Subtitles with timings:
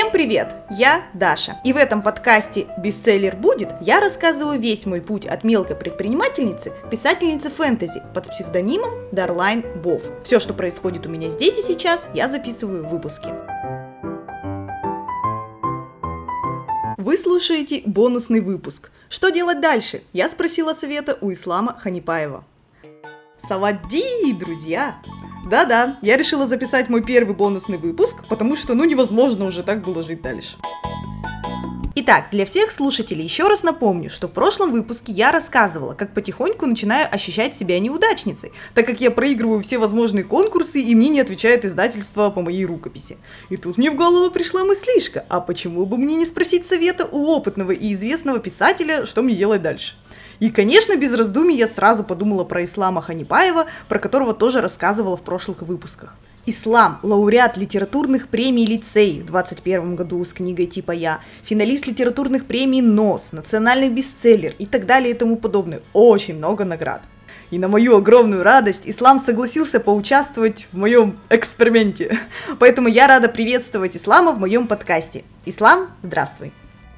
[0.00, 0.54] Всем привет!
[0.70, 1.58] Я Даша.
[1.62, 6.88] И в этом подкасте «Бестселлер будет» я рассказываю весь мой путь от мелкой предпринимательницы к
[6.88, 10.00] писательнице фэнтези под псевдонимом Дарлайн Бов.
[10.24, 13.28] Все, что происходит у меня здесь и сейчас, я записываю в выпуске.
[16.96, 18.90] Вы слушаете бонусный выпуск.
[19.10, 20.02] Что делать дальше?
[20.14, 22.42] Я спросила совета у Ислама Ханипаева.
[23.38, 24.94] Савади, друзья!
[25.44, 30.02] Да-да, я решила записать мой первый бонусный выпуск, потому что ну невозможно уже так было
[30.02, 30.56] жить дальше.
[31.96, 36.66] Итак, для всех слушателей еще раз напомню, что в прошлом выпуске я рассказывала, как потихоньку
[36.66, 41.64] начинаю ощущать себя неудачницей, так как я проигрываю все возможные конкурсы и мне не отвечает
[41.64, 43.18] издательство по моей рукописи.
[43.48, 47.26] И тут мне в голову пришла мыслишка, а почему бы мне не спросить совета у
[47.26, 49.94] опытного и известного писателя, что мне делать дальше?
[50.40, 55.22] И, конечно, без раздумий я сразу подумала про Ислама Ханипаева, про которого тоже рассказывала в
[55.22, 56.16] прошлых выпусках.
[56.46, 62.80] Ислам– лауреат литературных премий «Лицей» в 2021 году с книгой типа «Я», финалист литературных премий
[62.80, 65.82] «НОС», национальный бестселлер и так далее и тому подобное.
[65.92, 67.02] Очень много наград.
[67.50, 72.18] И на мою огромную радость Ислам согласился поучаствовать в моем эксперименте.
[72.58, 75.24] Поэтому я рада приветствовать Ислама в моем подкасте.
[75.44, 76.52] Ислам, здравствуй.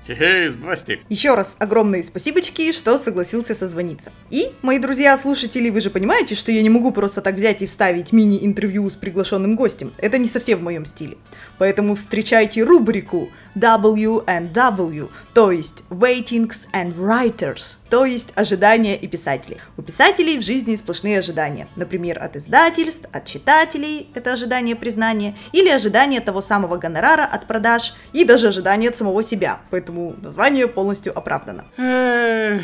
[0.06, 1.00] Хе-хе, здрасте.
[1.08, 4.10] Еще раз огромные спасибочки, что согласился созвониться.
[4.30, 8.12] И, мои друзья-слушатели, вы же понимаете, что я не могу просто так взять и вставить
[8.12, 9.92] мини-интервью с приглашенным гостем.
[9.98, 11.18] Это не совсем в моем стиле.
[11.58, 19.58] Поэтому встречайте рубрику W&W, то есть Waitings and Writers, то есть ожидания и писатели.
[19.76, 21.68] У писателей в жизни сплошные ожидания.
[21.76, 27.94] Например, от издательств, от читателей, это ожидание признания, или ожидание того самого гонорара от продаж,
[28.12, 29.60] и даже ожидание от самого себя.
[29.70, 31.64] Поэтому название полностью оправдано.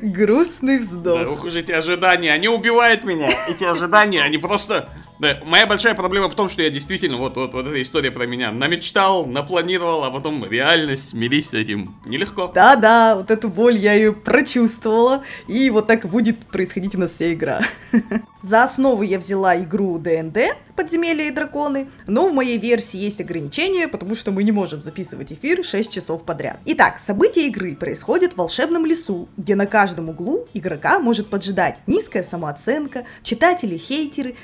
[0.00, 1.20] Грустный вздох.
[1.20, 3.30] Да, ух ожидания, они убивают меня.
[3.48, 4.88] Эти ожидания, они просто...
[5.18, 8.26] Да, моя большая проблема в том, что я действительно, вот, вот, вот эта история про
[8.26, 11.96] меня, намечтал, напланировал, а потом реальность, смирись с этим.
[12.06, 12.52] Нелегко.
[12.54, 17.32] Да-да, вот эту боль я ее прочувствовала, и вот так будет происходить у нас вся
[17.32, 17.62] игра.
[18.42, 20.38] За основу я взяла игру ДНД,
[20.76, 25.32] Подземелья и драконы, но в моей версии есть ограничения, потому что мы не можем записывать
[25.32, 26.60] эфир 6 часов подряд.
[26.66, 32.22] Итак, события игры происходят в волшебном лесу, где на каждом углу игрока может поджидать низкая
[32.22, 34.36] самооценка, читатели-хейтеры,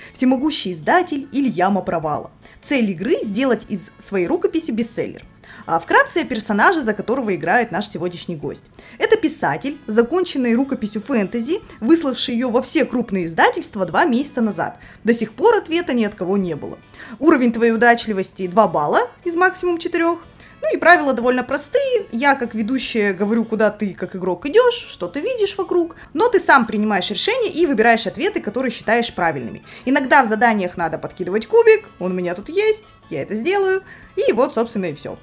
[0.65, 2.31] всемогущий издатель или яма провала.
[2.63, 5.25] Цель игры сделать из своей рукописи бестселлер.
[5.67, 8.65] А вкратце о персонаже, за которого играет наш сегодняшний гость.
[8.99, 14.79] Это писатель, законченный рукописью фэнтези, выславший ее во все крупные издательства два месяца назад.
[15.05, 16.79] До сих пор ответа ни от кого не было.
[17.19, 20.19] Уровень твоей удачливости 2 балла из максимум 4.
[20.65, 22.07] Ну и правила довольно простые.
[22.11, 25.97] Я, как ведущая, говорю, куда ты, как игрок, идешь, что ты видишь вокруг.
[26.15, 29.63] Но ты сам принимаешь решение и выбираешь ответы, которые считаешь правильными.
[29.85, 31.91] Иногда в заданиях надо подкидывать кубик.
[31.99, 32.95] Он у меня тут есть.
[33.11, 33.83] Я это сделаю.
[34.17, 35.19] И вот, собственно, и все.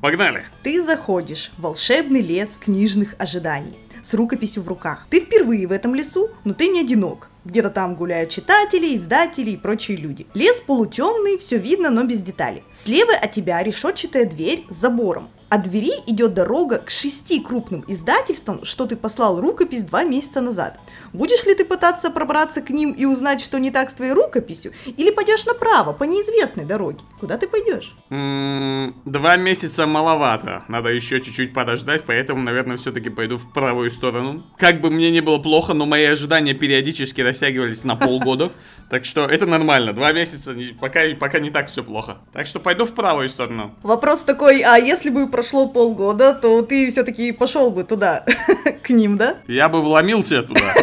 [0.00, 0.44] Погнали.
[0.62, 5.08] Ты заходишь в волшебный лес книжных ожиданий с рукописью в руках.
[5.10, 7.30] Ты впервые в этом лесу, но ты не одинок.
[7.44, 10.26] Где-то там гуляют читатели, издатели и прочие люди.
[10.34, 12.62] Лес полутемный, все видно, но без деталей.
[12.72, 15.28] Слева от тебя решетчатая дверь с забором.
[15.54, 20.80] От двери идет дорога к шести крупным издательствам, что ты послал рукопись два месяца назад.
[21.12, 24.72] Будешь ли ты пытаться пробраться к ним и узнать, что не так с твоей рукописью?
[24.84, 26.98] Или пойдешь направо, по неизвестной дороге?
[27.20, 27.94] Куда ты пойдешь?
[28.10, 30.64] Два месяца маловато.
[30.66, 34.42] Надо еще чуть-чуть подождать, поэтому, наверное, все-таки пойду в правую сторону.
[34.58, 38.50] Как бы мне не было плохо, но мои ожидания периодически растягивались на полгода.
[38.90, 39.92] Так что это нормально.
[39.94, 42.18] Два месяца, пока, пока не так все плохо.
[42.32, 43.74] Так что пойду в правую сторону.
[43.82, 48.24] Вопрос такой, а если бы прошло полгода, то ты все-таки пошел бы туда,
[48.82, 49.36] к ним, да?
[49.46, 50.74] Я бы вломился туда.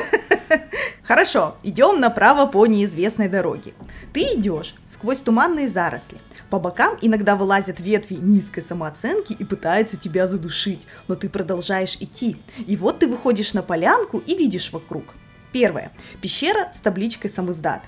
[1.04, 3.74] Хорошо, идем направо по неизвестной дороге.
[4.14, 6.20] Ты идешь сквозь туманные заросли.
[6.50, 12.38] По бокам иногда вылазят ветви низкой самооценки и пытаются тебя задушить, но ты продолжаешь идти.
[12.68, 15.16] И вот ты выходишь на полянку и видишь вокруг.
[15.52, 15.92] Первое.
[16.22, 17.82] Пещера с табличкой «Самоздат».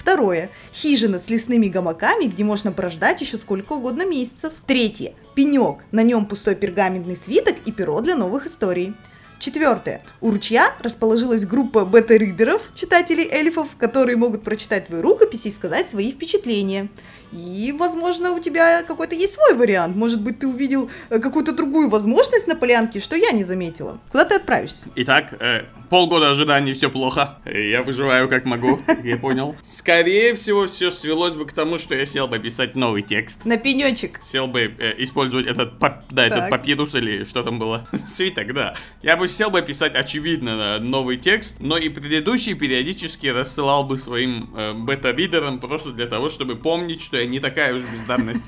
[0.00, 0.48] Второе.
[0.72, 4.54] Хижина с лесными гамаками, где можно прождать еще сколько угодно месяцев.
[4.66, 5.12] Третье.
[5.34, 5.80] Пенек.
[5.92, 8.94] На нем пустой пергаментный свиток и перо для новых историй.
[9.38, 10.02] Четвертое.
[10.22, 16.12] У ручья расположилась группа бета-ридеров, читателей эльфов, которые могут прочитать твои рукописи и сказать свои
[16.12, 16.88] впечатления.
[17.32, 19.96] И, возможно, у тебя какой-то есть свой вариант.
[19.96, 23.98] Может быть, ты увидел э, какую-то другую возможность на полянке, что я не заметила.
[24.10, 24.86] Куда ты отправишься?
[24.96, 27.38] Итак, э, полгода ожиданий, все плохо.
[27.44, 29.56] Я выживаю как могу, я понял.
[29.62, 33.44] Скорее всего, все свелось бы к тому, что я сел бы писать новый текст.
[33.44, 34.20] На пенечек.
[34.22, 37.86] Сел бы э, использовать этот, пап, да, этот папирус или что там было.
[38.08, 38.74] Свиток, да.
[39.02, 44.50] Я бы сел бы писать, очевидно, новый текст, но и предыдущий периодически рассылал бы своим
[44.56, 48.44] э, бета-ридерам просто для того, чтобы помнить, что я не такая уж бездарность.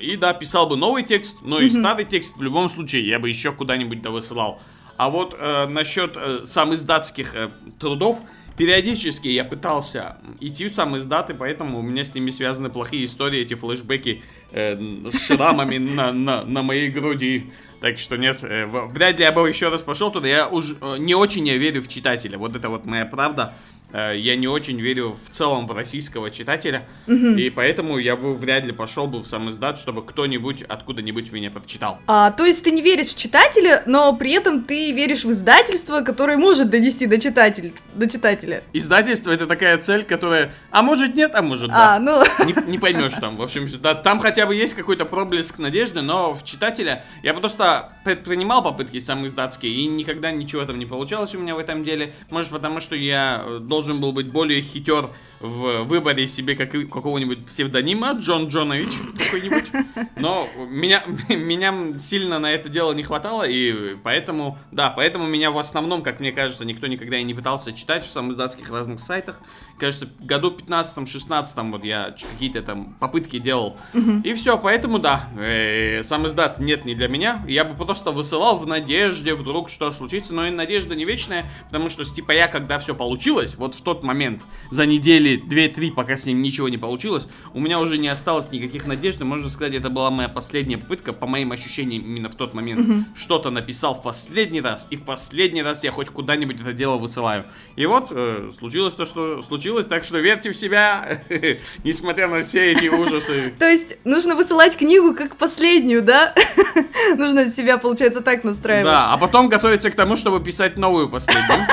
[0.00, 3.28] И да, писал бы новый текст, но и старый текст в любом случае я бы
[3.28, 4.60] еще куда-нибудь довысылал.
[4.96, 8.20] А вот э, насчет э, самоиздатских э, трудов,
[8.56, 13.40] периодически я пытался идти в сам издаты, поэтому у меня с ними связаны плохие истории,
[13.40, 14.76] эти флешбеки э,
[15.10, 17.52] с шрамами на, на, на моей груди.
[17.80, 20.26] Так что нет, э, вряд ли я бы еще раз пошел туда.
[20.26, 22.36] Я уже э, не очень я верю в читателя.
[22.36, 23.54] Вот это вот моя правда.
[23.92, 27.14] Э, я не очень верю в целом в российского читателя, угу.
[27.14, 31.50] и поэтому я бы вряд ли пошел бы в сам издат, чтобы кто-нибудь откуда-нибудь меня
[31.50, 31.98] прочитал.
[32.06, 36.02] А, то есть ты не веришь в читателя, но при этом ты веришь в издательство,
[36.02, 37.72] которое может донести до читателя.
[37.94, 38.62] До читателя.
[38.72, 41.96] Издательство это такая цель, которая, а может нет, а может да.
[41.96, 42.22] А, ну...
[42.44, 46.34] Не, не поймешь там, в общем, да, там хотя бы есть какой-то проблеск надежды, но
[46.34, 51.38] в читателя я просто предпринимал попытки сам издатские, и никогда ничего там не получалось у
[51.38, 52.14] меня в этом деле.
[52.30, 55.10] Может потому, что я должен должен был быть более хитер
[55.40, 58.88] в выборе себе как, какого-нибудь псевдонима, Джон Джонович
[59.18, 59.70] какой-нибудь.
[60.16, 65.58] Но меня, меня сильно на это дело не хватало, и поэтому, да, поэтому меня в
[65.58, 69.40] основном, как мне кажется, никто никогда и не пытался читать в самоиздатских разных сайтах.
[69.78, 73.76] Кажется, году 15-16 вот я какие-то там попытки делал.
[74.24, 77.44] И все, поэтому да, э, сам издат нет не для меня.
[77.46, 81.90] Я бы просто высылал в надежде вдруг что случится, но и надежда не вечная, потому
[81.90, 86.26] что типа я, когда все получилось, вот в тот момент, за недели 2-3, пока с
[86.26, 89.90] ним ничего не получилось, у меня уже не осталось никаких надежд, и можно сказать, это
[89.90, 93.04] была моя последняя попытка, по моим ощущениям, именно в тот момент, mm-hmm.
[93.16, 97.44] что-то написал в последний раз, и в последний раз я хоть куда-нибудь это дело высылаю.
[97.76, 101.22] И вот, э, случилось то, что случилось, так что верьте в себя,
[101.84, 103.52] несмотря на все эти ужасы.
[103.58, 106.34] То есть, нужно высылать книгу как последнюю, да?
[107.16, 108.84] Нужно себя, получается, так настраивать.
[108.84, 111.66] Да, а потом готовиться к тому, чтобы писать новую последнюю.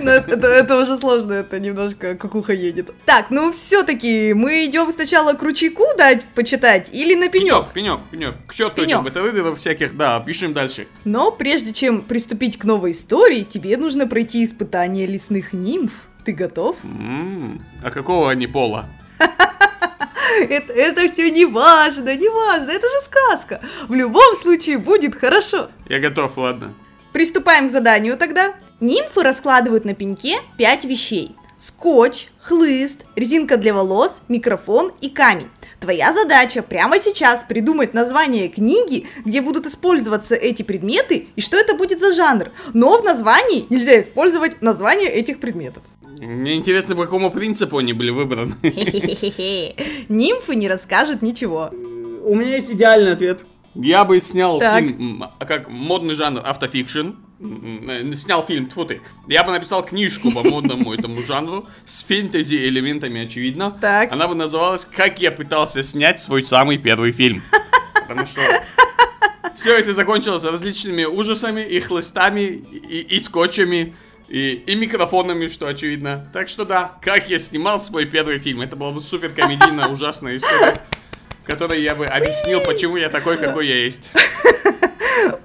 [0.00, 2.90] Ну, это, это сложно, это немножко кукуха едет.
[3.04, 7.72] Так, ну все-таки мы идем сначала к ручейку дать почитать или на пенек?
[7.72, 8.34] Пенек, пенек, пенек.
[8.46, 10.86] К черту этих бета всяких, да, пишем дальше.
[11.04, 15.92] Но прежде чем приступить к новой истории, тебе нужно пройти испытание лесных нимф.
[16.24, 16.76] Ты готов?
[17.82, 18.86] А какого они пола?
[20.40, 23.60] Это, это все не важно, не важно, это же сказка.
[23.88, 25.70] В любом случае будет хорошо.
[25.88, 26.74] Я готов, ладно.
[27.12, 28.54] Приступаем к заданию тогда.
[28.80, 31.34] Нимфы раскладывают на пеньке 5 вещей.
[31.56, 35.48] Скотч, хлыст, резинка для волос, микрофон и камень.
[35.80, 41.74] Твоя задача прямо сейчас придумать название книги, где будут использоваться эти предметы и что это
[41.74, 42.50] будет за жанр.
[42.74, 45.82] Но в названии нельзя использовать название этих предметов.
[46.18, 48.56] Мне интересно, по какому принципу они были выбраны.
[50.08, 51.70] Нимфы не расскажут ничего.
[52.24, 53.46] У меня есть идеальный ответ.
[53.74, 54.82] Я бы снял так.
[54.82, 60.94] фильм, как модный жанр автофикшн, снял фильм, тьфу ты, я бы написал книжку по модному
[60.94, 63.76] этому жанру с фэнтези элементами, очевидно.
[63.80, 64.12] Так.
[64.12, 67.42] Она бы называлась «Как я пытался снять свой самый первый фильм».
[67.94, 68.40] Потому что
[69.54, 73.94] все это закончилось различными ужасами и хлыстами, и, и скотчами,
[74.28, 76.30] и, и микрофонами, что очевидно.
[76.32, 78.60] Так что да, как я снимал свой первый фильм.
[78.60, 80.80] Это была бы супер комедийная, ужасная история
[81.46, 84.10] которой я бы объяснил, почему я такой, какой я есть.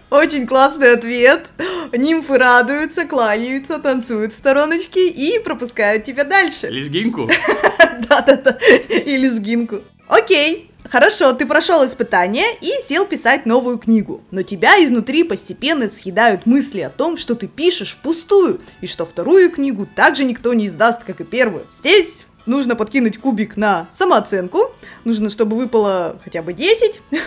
[0.09, 1.49] Очень классный ответ.
[1.93, 6.67] Нимфы радуются, кланяются, танцуют в стороночке и пропускают тебя дальше.
[6.67, 7.29] Лезгинку?
[8.09, 8.57] Да-да-да,
[8.89, 9.81] и лезгинку.
[10.07, 16.45] Окей, Хорошо, ты прошел испытание и сел писать новую книгу, но тебя изнутри постепенно съедают
[16.45, 21.05] мысли о том, что ты пишешь впустую, и что вторую книгу также никто не издаст,
[21.05, 21.65] как и первую.
[21.71, 24.71] Здесь нужно подкинуть кубик на самооценку.
[25.05, 27.01] Нужно, чтобы выпало хотя бы 10.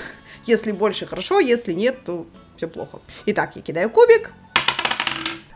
[0.47, 1.41] Если больше, хорошо.
[1.41, 3.01] Если нет, то все плохо.
[3.27, 4.33] Итак, я кидаю кубик.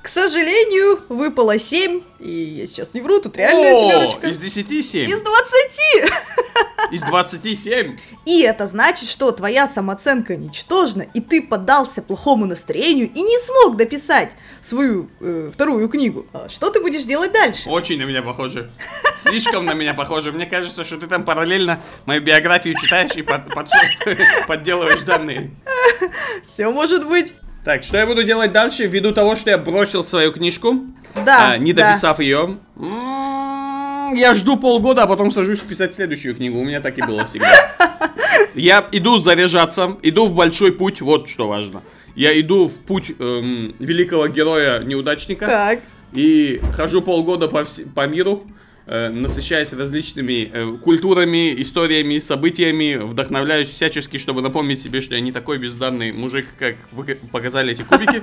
[0.09, 2.01] К сожалению, выпало 7.
[2.19, 4.27] И я сейчас не вру, тут реальная О, семерочка.
[4.29, 5.11] Из 10 7.
[5.11, 6.13] Из 20!
[6.93, 7.99] Из 27.
[8.25, 13.77] И это значит, что твоя самооценка ничтожна, и ты поддался плохому настроению и не смог
[13.77, 14.31] дописать
[14.63, 16.25] свою э, вторую книгу.
[16.33, 17.69] А что ты будешь делать дальше?
[17.69, 18.71] Очень на меня похоже.
[19.19, 20.33] Слишком на меня похоже.
[20.33, 23.69] Мне кажется, что ты там параллельно мою биографию читаешь и под, под,
[24.47, 25.51] подделываешь данные.
[26.51, 27.35] Все может быть.
[27.65, 30.81] Так, что я буду делать дальше, ввиду того, что я бросил свою книжку,
[31.15, 32.23] да, а, не дописав да.
[32.23, 32.57] ее?
[34.17, 36.59] Я жду полгода, а потом сажусь писать следующую книгу.
[36.59, 37.53] У меня так и было всегда.
[38.55, 41.83] Я иду заряжаться, иду в большой путь, вот что важно.
[42.17, 45.47] Я иду в путь эм, великого героя-неудачника.
[45.47, 45.81] Так.
[46.13, 48.47] И хожу полгода по, вс- по миру,
[48.89, 55.33] э, насыщаюсь различными э, культурами, историями, событиями, вдохновляюсь всячески, чтобы напомнить себе, что я не
[55.33, 58.21] такой бездарный мужик, как вы показали эти кубики.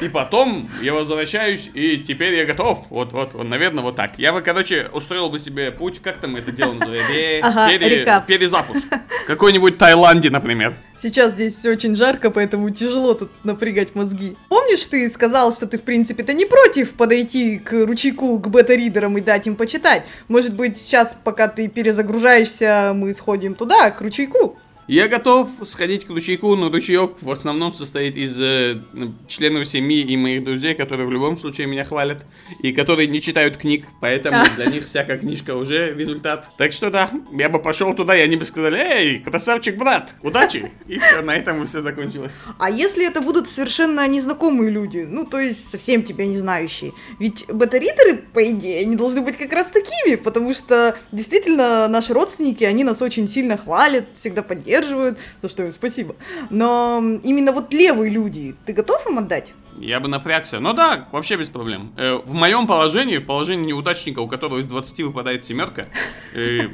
[0.00, 2.86] И потом я возвращаюсь, и теперь я готов.
[2.90, 4.12] Вот, вот, вот, наверное, вот так.
[4.18, 6.94] Я бы, короче, устроил бы себе путь, как там это дело называется?
[7.42, 8.22] Ага, Пере-.
[8.26, 8.88] Перезапуск.
[9.26, 10.74] Какой-нибудь Таиланде, например.
[10.96, 14.36] Сейчас здесь все очень жарко, поэтому тяжело тут напрягать мозги.
[14.48, 19.20] Помнишь, ты сказал, что ты, в принципе-то, не против подойти к ручейку, к бета-ридерам и
[19.20, 20.03] дать им почитать?
[20.28, 24.58] Может быть, сейчас, пока ты перезагружаешься, мы сходим туда, к ручейку?
[24.86, 28.82] Я готов сходить к ручейку, но ручеек в основном состоит из э,
[29.26, 32.26] членов семьи и моих друзей, которые в любом случае меня хвалят,
[32.60, 36.50] и которые не читают книг, поэтому для них всякая книжка уже результат.
[36.58, 40.70] Так что да, я бы пошел туда, и они бы сказали, эй, красавчик, брат, удачи!
[40.86, 42.34] И все, на этом все закончилось.
[42.58, 46.92] А если это будут совершенно незнакомые люди, ну, то есть совсем тебя не знающие?
[47.18, 52.64] Ведь бета-ридеры, по идее, они должны быть как раз такими, потому что действительно наши родственники,
[52.64, 56.16] они нас очень сильно хвалят, всегда поддерживают, за что им спасибо.
[56.50, 59.52] Но именно вот левые люди, ты готов им отдать?
[59.78, 60.60] Я бы напрягся.
[60.60, 61.92] Но да, вообще без проблем.
[61.96, 65.88] Э, в моем положении, в положении неудачника, у которого из 20 выпадает семерка,
[66.34, 66.68] э,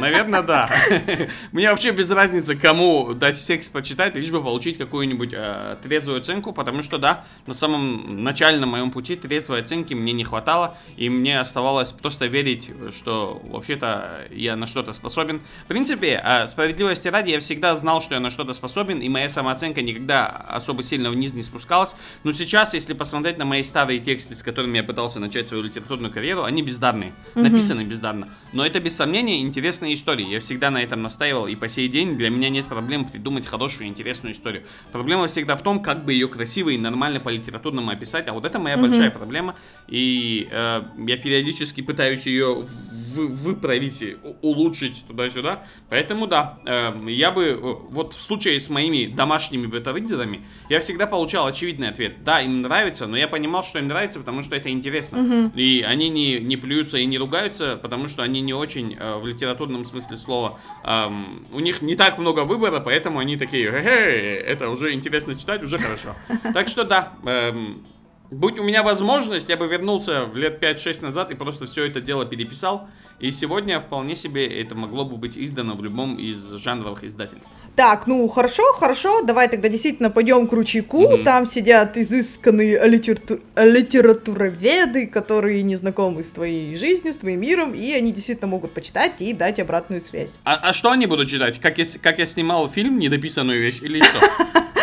[0.00, 0.70] наверное, да.
[1.52, 6.52] Мне вообще без разницы, кому дать текст почитать, лишь бы получить какую-нибудь э, трезвую оценку,
[6.52, 11.40] потому что, да, на самом начальном моем пути трезвой оценки мне не хватало, и мне
[11.40, 15.40] оставалось просто верить, что вообще-то я на что-то способен.
[15.64, 19.28] В принципе, э, справедливости ради, я всегда знал, что я на что-то способен, и моя
[19.30, 21.94] самооценка никогда особо сильно вниз не спускалась.
[22.24, 26.12] Но сейчас, если посмотреть на мои старые тексты, с которыми я пытался начать свою литературную
[26.12, 28.28] карьеру, они бездарные, написаны бездарно.
[28.52, 30.26] Но это, без сомнения, интересные истории.
[30.26, 33.88] Я всегда на этом настаивал, и по сей день для меня нет проблем придумать хорошую,
[33.88, 34.64] интересную историю.
[34.90, 38.44] Проблема всегда в том, как бы ее красиво и нормально по литературному описать, а вот
[38.44, 39.54] это моя большая проблема,
[39.86, 42.66] и э, я периодически пытаюсь ее
[43.14, 44.04] вы- выправить,
[44.42, 45.64] улучшить туда-сюда.
[45.88, 51.06] Поэтому да, э, я бы, э, вот в случае с моими домашними бета-ридерами, я всегда
[51.06, 52.22] получал очевидный ответ.
[52.24, 55.50] Да, им нравится, но я понимал, что им нравится, потому что это интересно.
[55.54, 59.26] И они не, не плюются и не ругаются, потому что они не очень э, в
[59.26, 60.58] литературном смысле слова.
[60.84, 65.62] эм, у них не так много выбора, поэтому они такие, «Хе-хе, это уже интересно читать,
[65.62, 66.14] уже хорошо.
[66.54, 67.84] Так что да, эм,
[68.34, 72.00] Будь у меня возможность, я бы вернулся в лет 5-6 назад и просто все это
[72.00, 72.88] дело переписал.
[73.20, 77.52] И сегодня вполне себе это могло бы быть издано в любом из жанровых издательств.
[77.76, 81.18] Так, ну хорошо, хорошо, давай тогда действительно пойдем к ручейку.
[81.24, 87.92] Там сидят изысканные литерату- литературоведы, которые не знакомы с твоей жизнью, с твоим миром, и
[87.92, 90.34] они действительно могут почитать и дать обратную связь.
[90.42, 91.60] А, а что они будут читать?
[91.60, 94.18] Как я, как я снимал фильм «Недописанную вещь» или что?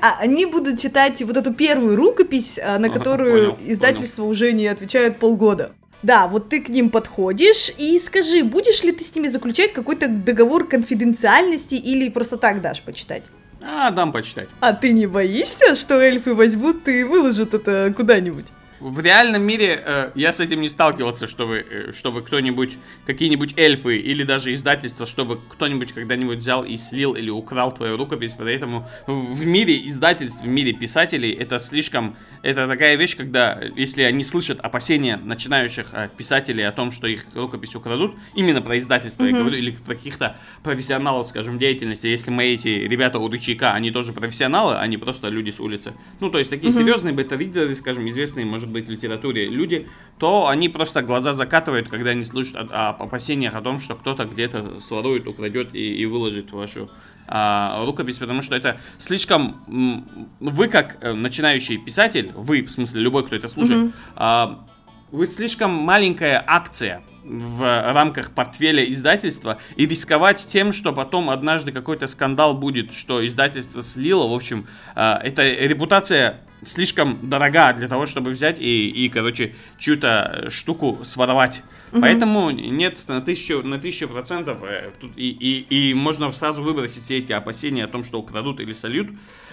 [0.00, 5.18] А они будут читать вот эту первую рукопись, а, на которую издательство уже не отвечает
[5.18, 5.72] полгода.
[6.02, 10.08] Да, вот ты к ним подходишь и скажи, будешь ли ты с ними заключать какой-то
[10.08, 13.22] договор конфиденциальности или просто так дашь почитать?
[13.62, 14.48] А, дам почитать.
[14.60, 18.46] А ты не боишься, что эльфы возьмут и выложат это куда-нибудь?
[18.82, 23.96] В реальном мире э, я с этим не сталкивался, чтобы, э, чтобы кто-нибудь, какие-нибудь эльфы
[23.96, 28.34] или даже издательства, чтобы кто-нибудь когда-нибудь взял и слил или украл твою рукопись.
[28.36, 32.16] Поэтому в мире издательств, в мире писателей это слишком...
[32.42, 37.24] Это такая вещь, когда, если они слышат опасения начинающих э, писателей о том, что их
[37.36, 42.08] рукопись украдут, именно про издательство я говорю, или про каких-то профессионалов, скажем, деятельности.
[42.08, 45.92] Если мои эти ребята у рычага, они тоже профессионалы, они просто люди с улицы.
[46.18, 49.88] Ну, то есть такие серьезные бета-ридеры, скажем, известные, может быть, в литературе люди,
[50.18, 54.24] то они просто глаза закатывают, когда они слышат о, об опасениях о том, что кто-то
[54.24, 56.90] где-то сворует, украдет и, и выложит вашу
[57.26, 60.28] а, рукопись, потому что это слишком...
[60.40, 64.66] Вы, как э, начинающий писатель, вы, в смысле, любой, кто это слушает, а,
[65.10, 72.06] вы слишком маленькая акция в рамках портфеля издательства и рисковать тем, что потом однажды какой-то
[72.06, 74.26] скандал будет, что издательство слило.
[74.26, 80.48] В общем, э, эта репутация слишком дорога для того, чтобы взять и, и короче, чью-то
[80.50, 81.62] штуку своровать.
[81.92, 87.02] Поэтому нет, на тысячу, на тысячу процентов э, тут и, и, и можно сразу выбросить
[87.02, 89.10] все эти опасения о том, что украдут или сольют,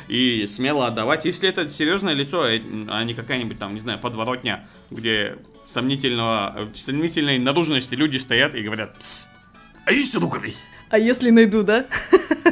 [0.07, 1.25] и смело отдавать.
[1.25, 5.37] Если это серьезное лицо, э, а не какая-нибудь там, не знаю, подворотня, где
[5.69, 9.29] сомнительного, э, сомнительной наружности люди стоят и говорят, «Пс,
[9.85, 10.67] а есть рукопись?
[10.89, 11.85] А если найду, да?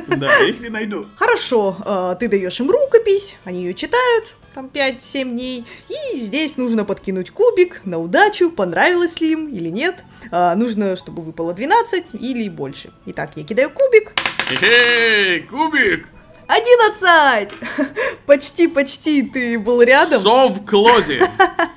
[0.07, 1.07] Да, если найду.
[1.15, 6.86] Хорошо, э, ты даешь им рукопись, они ее читают, там 5-7 дней, и здесь нужно
[6.86, 10.03] подкинуть кубик на удачу, понравилось ли им или нет.
[10.31, 12.91] А, нужно, чтобы выпало 12 или больше.
[13.05, 14.13] Итак, я кидаю кубик.
[14.50, 16.07] Хе-хей, кубик!
[16.47, 17.50] 11!
[18.25, 20.21] Почти, почти ты был рядом.
[20.21, 21.29] Сов в клозе.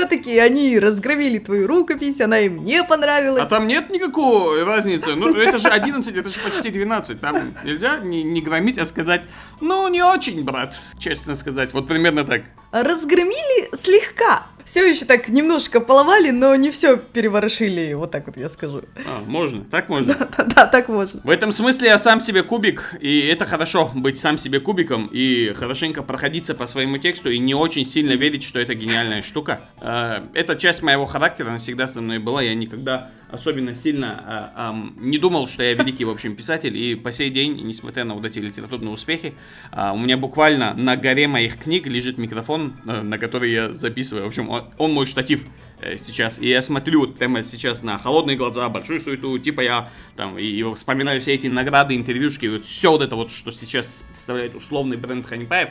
[0.00, 3.42] Все-таки они разгромили твою рукопись, она им не понравилась.
[3.42, 5.14] А там нет никакой разницы.
[5.14, 7.20] Ну, это же 11, это же почти 12.
[7.20, 9.20] Там нельзя не, не громить, а сказать,
[9.60, 11.74] ну, не очень, брат, честно сказать.
[11.74, 12.44] Вот примерно так.
[12.72, 14.46] Разгромили слегка.
[14.70, 18.82] Все еще так немножко поломали, но не все переворошили, вот так вот я скажу.
[19.04, 20.14] А, можно, так можно.
[20.14, 21.20] Да, да, да, так можно.
[21.24, 25.52] В этом смысле я сам себе кубик, и это хорошо, быть сам себе кубиком, и
[25.54, 29.62] хорошенько проходиться по своему тексту, и не очень сильно верить, что это гениальная штука.
[29.78, 34.52] А, это часть моего характера, она всегда со мной была, я никогда особенно сильно а,
[34.56, 38.14] а, не думал, что я великий, в общем, писатель, и по сей день, несмотря на
[38.14, 39.34] вот эти литературные успехи,
[39.70, 44.24] а, у меня буквально на горе моих книг лежит микрофон, а, на который я записываю.
[44.24, 45.44] В общем, он, мой штатив
[45.80, 46.38] э, сейчас.
[46.38, 50.74] И я смотрю прямо сейчас на холодные глаза, большую суету, типа я там, и, и
[50.74, 55.26] вспоминаю все эти награды, интервьюшки, вот все вот это вот, что сейчас представляет условный бренд
[55.26, 55.70] Ханипаев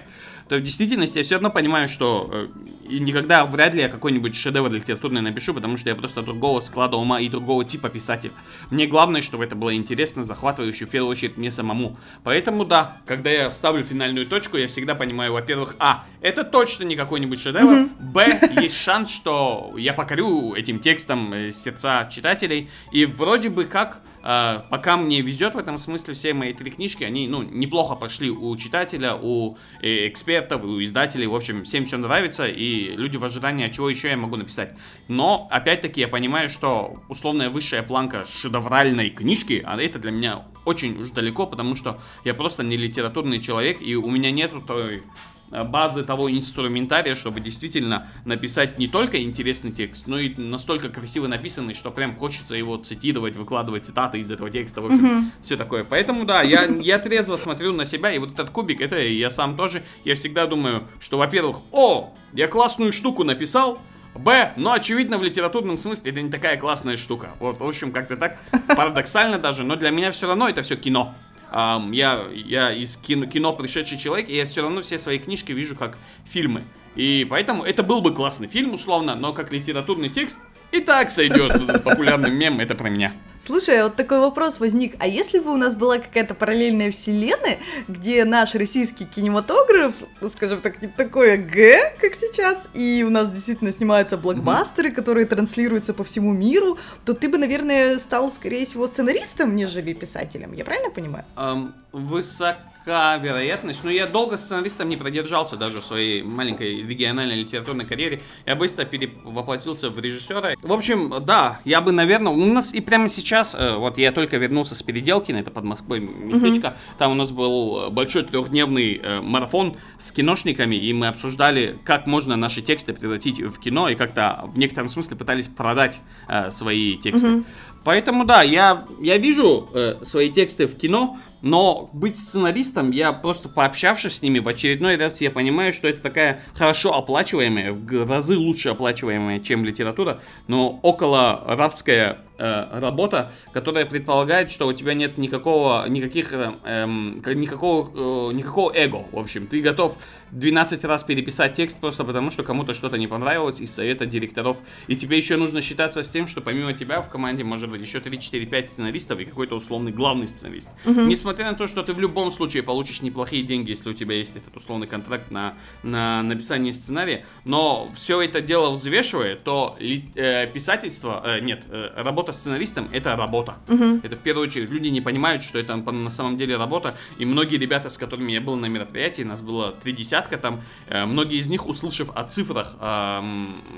[0.50, 2.48] то в действительности я все равно понимаю, что э,
[2.90, 7.22] никогда вряд ли я какой-нибудь шедевр литературный напишу, потому что я просто другого склада ума
[7.22, 8.32] и другого типа писатель.
[8.72, 11.98] Мне главное, чтобы это было интересно, захватывающе, в первую очередь, мне самому.
[12.24, 16.96] Поэтому да, когда я ставлю финальную точку, я всегда понимаю, во-первых, а, это точно не
[16.96, 17.90] какой-нибудь шедевр, mm-hmm.
[18.00, 24.02] б, есть шанс, что я покорю этим текстом э, сердца читателей, и вроде бы как
[24.22, 28.30] Uh, пока мне везет в этом смысле, все мои три книжки, они, ну, неплохо пошли
[28.30, 33.24] у читателя, у э, экспертов, у издателей, в общем, всем все нравится, и люди в
[33.24, 34.76] ожидании, а чего еще я могу написать.
[35.08, 41.02] Но, опять-таки, я понимаю, что условная высшая планка шедевральной книжки, а это для меня очень
[41.02, 45.04] уж далеко, потому что я просто не литературный человек, и у меня нету той
[45.52, 51.74] базы того инструментария, чтобы действительно написать не только интересный текст, но и настолько красиво написанный,
[51.74, 55.24] что прям хочется его цитировать, выкладывать цитаты из этого текста, в общем, mm-hmm.
[55.42, 55.84] все такое.
[55.84, 59.58] Поэтому, да, я, я трезво смотрю на себя, и вот этот кубик, это я сам
[59.58, 63.80] тоже, я всегда думаю, что, во-первых, о, я классную штуку написал,
[64.16, 67.32] Б, но очевидно в литературном смысле это не такая классная штука.
[67.40, 68.38] Вот, в общем, как-то так
[68.68, 71.14] парадоксально даже, но для меня все равно это все кино.
[71.52, 75.52] Um, я, я из кино, кино пришедший человек, и я все равно все свои книжки
[75.52, 76.64] вижу как фильмы.
[76.96, 80.40] И поэтому это был бы классный фильм, условно, но как литературный текст
[80.72, 81.84] и так сойдет.
[81.84, 83.14] Популярный мем, это про меня.
[83.40, 84.96] Слушай, а вот такой вопрос возник.
[85.00, 89.94] А если бы у нас была какая-то параллельная вселенная, где наш российский кинематограф,
[90.34, 94.94] скажем так, типа такое Г, как сейчас, и у нас действительно снимаются блокбастеры, mm-hmm.
[94.94, 100.52] которые транслируются по всему миру, то ты бы, наверное, стал, скорее всего, сценаристом, нежели писателем.
[100.52, 101.24] Я правильно понимаю?
[101.38, 103.86] Um, высока вероятность.
[103.86, 108.22] Но я долго сценаристом не продержался даже в своей маленькой региональной литературной карьере.
[108.46, 110.56] Я быстро перевоплотился в режиссера.
[110.62, 114.12] В общем, да, я бы, наверное, у нас и прямо сейчас сейчас, э, вот я
[114.12, 116.98] только вернулся с Переделкина, это под Москвой местечко, mm-hmm.
[116.98, 122.08] там у нас был э, большой трехдневный э, марафон с киношниками, и мы обсуждали, как
[122.08, 126.02] можно наши тексты превратить в кино, и как-то в некотором смысле пытались продать
[126.50, 127.28] свои тексты.
[127.28, 127.46] Mm-hmm.
[127.84, 133.48] Поэтому да, я, я вижу э, свои тексты в кино, но быть сценаристом, я просто
[133.48, 138.38] пообщавшись с ними в очередной раз, я понимаю, что это такая хорошо оплачиваемая, в разы
[138.38, 145.18] лучше оплачиваемая, чем литература, но около рабская э, работа, которая предполагает, что у тебя нет
[145.18, 149.48] никакого, никаких, э, эм, никакого, э, никакого эго, в общем.
[149.48, 149.98] Ты готов
[150.32, 154.58] 12 раз переписать текст просто потому, что кому-то что-то не понравилось из совета директоров.
[154.88, 158.00] И тебе еще нужно считаться с тем, что помимо тебя в команде может быть еще
[158.00, 160.70] 3, 4, 5 сценаристов и какой-то условный главный сценарист.
[160.86, 161.02] Угу.
[161.02, 164.36] Несмотря на то, что ты в любом случае получишь неплохие деньги, если у тебя есть
[164.36, 170.48] этот условный контракт на, на написание сценария, но все это дело взвешивая, то ли, э,
[170.48, 173.58] писательство, э, нет, э, работа сценаристом это работа.
[173.68, 174.02] Угу.
[174.04, 174.70] Это в первую очередь.
[174.70, 176.96] Люди не понимают, что это на самом деле работа.
[177.18, 181.06] И многие ребята, с которыми я был на мероприятии, нас было три десятка там, э,
[181.06, 183.22] многие из них, услышав о цифрах, э,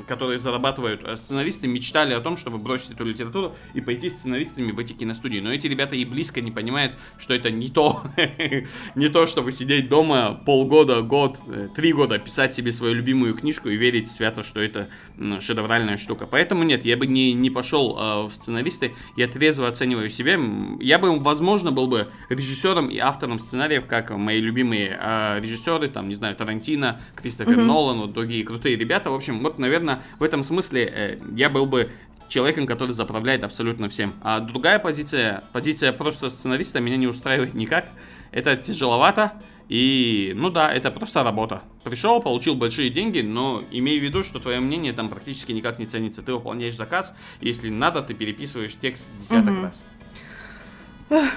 [0.07, 4.79] которые зарабатывают э, сценаристы, мечтали о том, чтобы бросить эту литературу и пойти сценаристами в
[4.79, 5.39] эти киностудии.
[5.39, 8.03] Но эти ребята и близко не понимают, что это не то,
[8.95, 13.69] не то, чтобы сидеть дома полгода, год, э, три года, писать себе свою любимую книжку
[13.69, 14.87] и верить свято, что это
[15.39, 16.27] шедевральная штука.
[16.27, 20.39] Поэтому нет, я бы не, не пошел э, в сценаристы, я трезво оцениваю себя.
[20.79, 26.09] Я бы, возможно, был бы режиссером и автором сценариев, как мои любимые э, режиссеры, там,
[26.09, 27.65] не знаю, Тарантино, Кристофер mm-hmm.
[27.65, 29.11] Нолан, вот другие крутые ребята.
[29.11, 31.91] В общем, вот, наверное, в этом смысле э, я был бы
[32.27, 34.15] человеком, который заправляет абсолютно всем.
[34.21, 37.89] А другая позиция, позиция просто сценариста меня не устраивает никак.
[38.31, 39.33] Это тяжеловато.
[39.67, 41.61] И, ну да, это просто работа.
[41.85, 45.85] Пришел, получил большие деньги, но имей в виду, что твое мнение там практически никак не
[45.85, 46.21] ценится.
[46.21, 49.63] Ты выполняешь заказ, если надо, ты переписываешь текст десяток угу.
[49.63, 49.85] раз.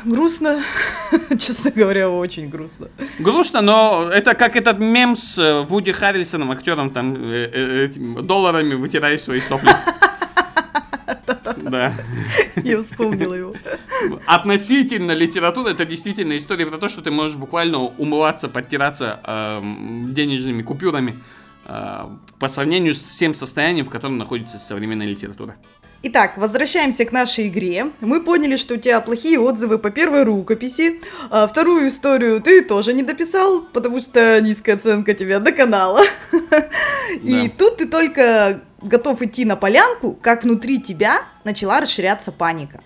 [0.04, 0.62] Грустно.
[1.38, 2.88] Честно говоря, очень грустно.
[3.18, 7.88] Грустно, но это как этот мем с э, Вуди Харрельсоном, актером, там, э, э,
[8.22, 9.70] долларами вытираешь свои сопли.
[11.56, 11.94] Да.
[12.56, 13.54] Я вспомнила его.
[14.26, 19.60] Относительно литературы, это действительно история про то, что ты можешь буквально умываться, подтираться э,
[20.12, 21.18] денежными купюрами
[21.66, 22.04] э,
[22.38, 25.56] по сравнению с тем состоянием, в котором находится современная литература.
[26.06, 27.86] Итак, возвращаемся к нашей игре.
[28.00, 31.00] Мы поняли, что у тебя плохие отзывы по первой рукописи.
[31.30, 36.02] А вторую историю ты тоже не дописал, потому что низкая оценка тебя до канала.
[37.22, 42.82] И тут ты только готов идти на полянку, как внутри тебя начала расширяться паника.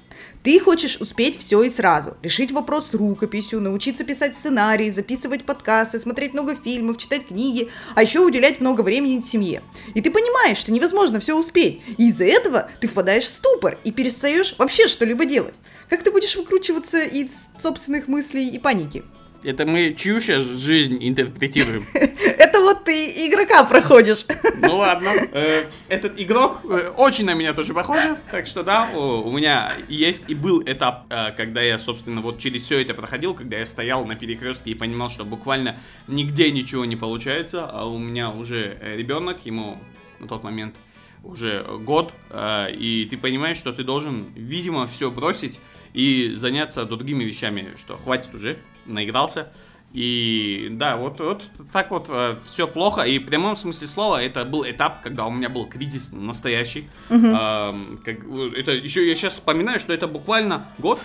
[0.49, 5.99] Ты хочешь успеть все и сразу, решить вопрос с рукописью, научиться писать сценарии, записывать подкасты,
[5.99, 9.63] смотреть много фильмов, читать книги, а еще уделять много времени семье.
[9.93, 13.93] И ты понимаешь, что невозможно все успеть, и из-за этого ты впадаешь в ступор и
[13.93, 15.53] перестаешь вообще что-либо делать.
[15.91, 19.05] Как ты будешь выкручиваться из собственных мыслей и паники?
[19.43, 21.85] Это мы чью сейчас жизнь интерпретируем?
[21.93, 24.27] Это вот ты игрока проходишь.
[24.61, 25.11] Ну ладно.
[25.33, 27.99] Э, этот игрок э, очень на меня тоже похож.
[28.31, 32.65] Так что да, у меня есть и был этап, э, когда я, собственно, вот через
[32.65, 35.77] все это проходил, когда я стоял на перекрестке и понимал, что буквально
[36.09, 39.79] нигде ничего не получается, а у меня уже ребенок, ему
[40.19, 40.75] на тот момент
[41.23, 45.59] уже год, и ты понимаешь, что ты должен, видимо, все бросить
[45.95, 49.53] и заняться другими вещами, что хватит уже, наигрался.
[49.93, 53.03] И да, вот, вот так вот э, все плохо.
[53.03, 56.89] И в прямом смысле слова это был этап, когда у меня был кризис настоящий.
[57.09, 57.27] Угу.
[57.27, 57.75] Э,
[58.05, 58.19] как,
[58.57, 61.01] это еще я сейчас вспоминаю, что это буквально год,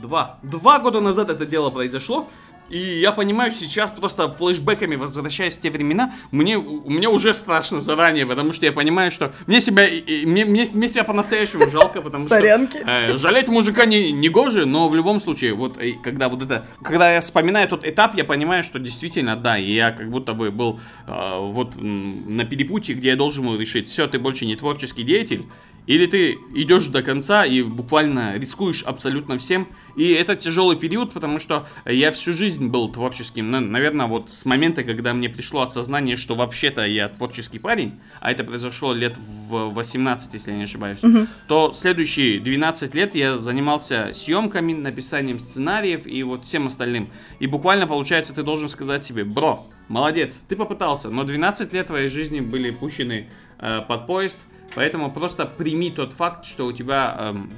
[0.00, 2.28] два, два года назад это дело произошло.
[2.72, 8.24] И я понимаю, сейчас просто флешбеками возвращаясь в те времена, мне, мне уже страшно заранее,
[8.24, 9.86] потому что я понимаю, что мне себя,
[10.24, 12.34] мне, мне, мне себя по-настоящему жалко, потому что
[12.86, 17.12] э, жалеть мужика не, не гоже, но в любом случае, вот когда вот это, когда
[17.12, 21.38] я вспоминаю тот этап, я понимаю, что действительно, да, я как будто бы был э,
[21.38, 25.44] вот на перепутье, где я должен был решить, все, ты больше не творческий деятель,
[25.86, 29.68] или ты идешь до конца и буквально рискуешь абсолютно всем.
[29.96, 33.50] И это тяжелый период, потому что я всю жизнь был творческим.
[33.50, 38.44] Наверное, вот с момента, когда мне пришло осознание, что вообще-то я творческий парень, а это
[38.44, 41.26] произошло лет в 18, если я не ошибаюсь, угу.
[41.48, 47.08] то следующие 12 лет я занимался съемками, написанием сценариев и вот всем остальным.
[47.40, 52.08] И буквально, получается, ты должен сказать себе, бро, молодец, ты попытался, но 12 лет твоей
[52.08, 54.38] жизни были пущены э, под поезд,
[54.74, 57.50] Поэтому просто прими тот факт, что у тебя, эм,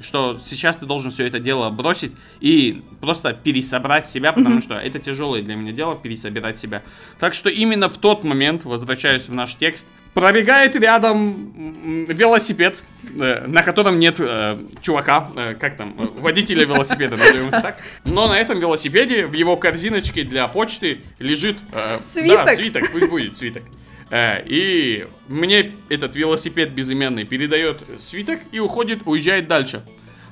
[0.00, 4.62] что сейчас ты должен все это дело бросить и просто пересобрать себя, потому mm-hmm.
[4.62, 6.82] что это тяжелое для меня дело, пересобирать себя.
[7.18, 12.82] Так что именно в тот момент, возвращаюсь в наш текст, пробегает рядом велосипед,
[13.18, 17.78] э, на котором нет э, чувака, э, как там, э, водителя велосипеда, назовем так.
[18.04, 21.56] Но на этом велосипеде в его корзиночке для почты лежит...
[21.72, 22.46] Э, свиток.
[22.46, 23.62] Да, свиток, пусть будет свиток.
[24.10, 29.82] Э, и мне этот велосипед безымянный передает свиток и уходит, уезжает дальше.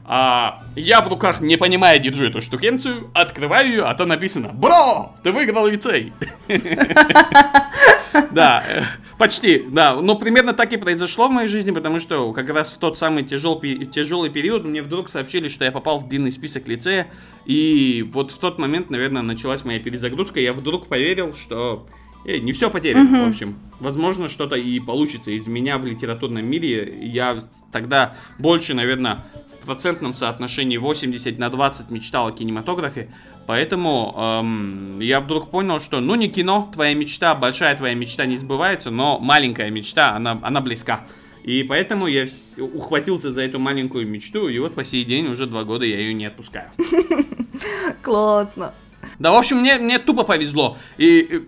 [0.09, 5.15] А я в руках, не понимая, держу эту штукенцию, открываю ее, а то написано «Бро,
[5.25, 6.13] ты выиграл лицей!»
[8.31, 8.83] Да, э,
[9.19, 9.95] почти, да.
[10.01, 13.25] Но примерно так и произошло в моей жизни, потому что как раз в тот самый
[13.25, 17.09] тяжелый период мне вдруг сообщили, что я попал в длинный список лицея.
[17.45, 20.41] И вот в тот момент, наверное, началась моя перезагрузка.
[20.41, 21.87] Я вдруг поверил, что
[22.27, 23.27] Эй, не все потеряно, угу.
[23.27, 23.57] в общем.
[23.79, 26.99] Возможно, что-то и получится из меня в литературном мире.
[27.01, 27.39] Я
[27.71, 29.25] тогда больше, наверное,
[29.63, 33.11] в процентном соотношении 80 на 20 мечтал о кинематографе.
[33.47, 38.37] Поэтому эм, я вдруг понял, что ну не кино, твоя мечта, большая твоя мечта не
[38.37, 41.07] сбывается, но маленькая мечта, она, она близка.
[41.45, 42.27] И поэтому я
[42.59, 46.13] ухватился за эту маленькую мечту, и вот по сей день уже два года я ее
[46.13, 46.71] не отпускаю.
[48.03, 48.75] Классно.
[49.21, 50.77] Да, в общем, мне, мне тупо повезло.
[50.99, 51.41] И э,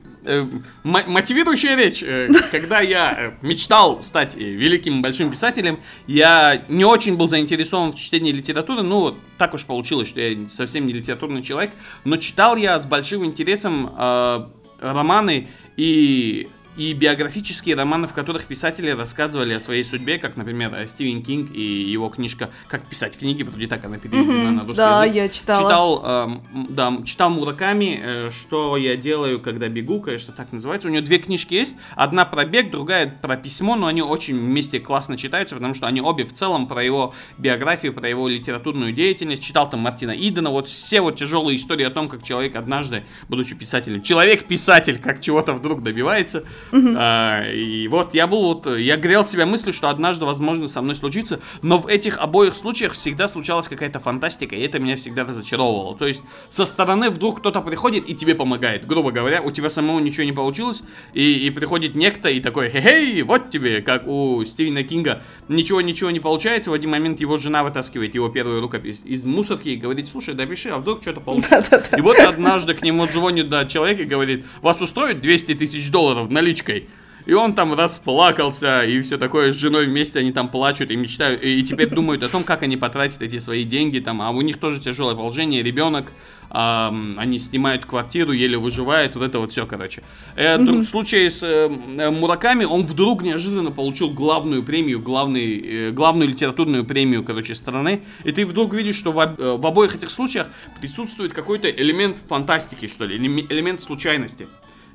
[0.82, 2.02] мотивирующая речь.
[2.02, 7.92] Э, когда я э, мечтал стать э, великим большим писателем, я не очень был заинтересован
[7.92, 8.82] в чтении литературы.
[8.82, 11.72] Ну, так уж получилось, что я совсем не литературный человек.
[12.04, 14.46] Но читал я с большим интересом э,
[14.80, 21.24] романы и и биографические романы, в которых писатели рассказывали о своей судьбе, как, например, Стивен
[21.24, 25.16] Кинг и его книжка «Как писать книги», вроде так она переведена на русский Да, язык.
[25.16, 25.62] я читала.
[25.62, 26.28] Читал, э,
[26.68, 30.86] да, читал Мураками э, «Что я делаю, когда бегу», конечно, так называется.
[30.86, 34.78] У него две книжки есть, одна про бег, другая про письмо, но они очень вместе
[34.78, 39.42] классно читаются, потому что они обе в целом про его биографию, про его литературную деятельность.
[39.42, 43.56] Читал там Мартина Идена, вот все вот тяжелые истории о том, как человек однажды, будучи
[43.56, 49.46] писателем, человек-писатель, как чего-то вдруг добивается– А, и вот я был вот, я грел себя
[49.46, 54.00] мыслью, что однажды, возможно, со мной случится, но в этих обоих случаях всегда случалась какая-то
[54.00, 55.96] фантастика, и это меня всегда разочаровывало.
[55.96, 58.86] То есть со стороны вдруг кто-то приходит и тебе помогает.
[58.86, 60.82] Грубо говоря, у тебя самого ничего не получилось,
[61.14, 66.20] и, и приходит некто и такой, хе-хей, вот тебе, как у Стивена Кинга, ничего-ничего не
[66.20, 70.34] получается, в один момент его жена вытаскивает его первую рукопись из мусорки и говорит, слушай,
[70.34, 71.84] допиши, а вдруг что-то получится.
[71.96, 76.28] И вот однажды к нему звонит да, человек и говорит, вас устроит 200 тысяч долларов
[76.58, 76.88] наличкой?
[77.26, 81.44] И он там расплакался, и все такое, с женой вместе они там плачут и мечтают,
[81.44, 84.40] и, и теперь думают о том, как они потратят эти свои деньги, там, а у
[84.40, 86.12] них тоже тяжелое положение, ребенок,
[86.48, 90.02] а, они снимают квартиру, еле выживают, вот это вот все, короче.
[90.36, 90.80] Э, mm-hmm.
[90.80, 96.86] В случае с э, Мураками он вдруг неожиданно получил главную премию, главный, э, главную литературную
[96.86, 100.46] премию, короче, страны, и ты вдруг видишь, что в, э, в обоих этих случаях
[100.80, 104.46] присутствует какой-то элемент фантастики, что ли, элемент случайности.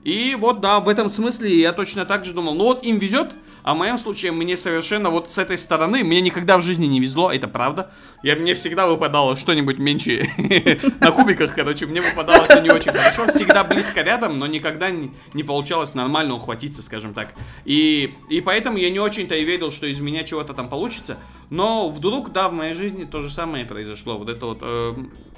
[0.03, 3.31] И вот, да, в этом смысле я точно так же думал, ну вот им везет,
[3.63, 6.99] а в моем случае мне совершенно вот с этой стороны, мне никогда в жизни не
[6.99, 7.91] везло, это правда.
[8.21, 10.27] Я, мне всегда выпадало что-нибудь меньше
[10.99, 13.27] на кубиках, короче, мне выпадало все не очень хорошо.
[13.27, 17.33] Всегда близко рядом, но никогда не, получалось нормально ухватиться, скажем так.
[17.63, 18.13] И,
[18.45, 21.17] поэтому я не очень-то и верил, что из меня чего-то там получится.
[21.49, 24.17] Но вдруг, да, в моей жизни то же самое произошло.
[24.17, 24.93] Вот это вот э,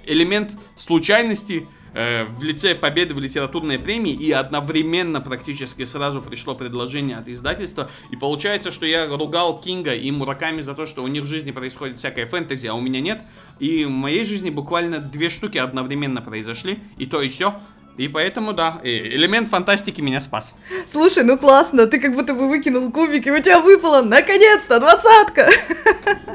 [0.06, 7.16] элемент случайности, Э, в лице победы в литературной премии, и одновременно практически сразу пришло предложение
[7.16, 11.24] от издательства, и получается, что я ругал Кинга и Мураками за то, что у них
[11.24, 13.24] в жизни происходит всякая фэнтези, а у меня нет,
[13.60, 17.62] и в моей жизни буквально две штуки одновременно произошли, и то и все,
[17.98, 20.54] и поэтому, да, элемент фантастики меня спас.
[20.92, 25.50] Слушай, ну классно, ты как будто бы выкинул кубик, и у тебя выпало, наконец-то, двадцатка.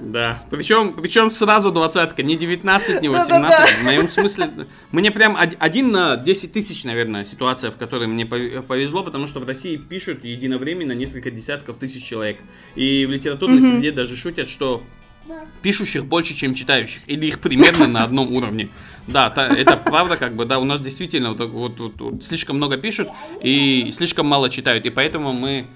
[0.01, 3.79] Да, причем, причем сразу двадцатка, не 19, не 18.
[3.79, 4.51] В моем смысле,
[4.91, 9.47] мне прям один на 10 тысяч, наверное, ситуация, в которой мне повезло, потому что в
[9.47, 12.39] России пишут единовременно несколько десятков тысяч человек.
[12.75, 14.83] И в литературной среде даже шутят, что
[15.63, 18.69] пишущих больше, чем читающих, или их примерно на одном уровне.
[19.07, 22.57] Да, та, это правда, как бы, да, у нас действительно вот, вот, вот, вот слишком
[22.57, 23.09] много пишут
[23.43, 25.67] и слишком мало читают, и поэтому мы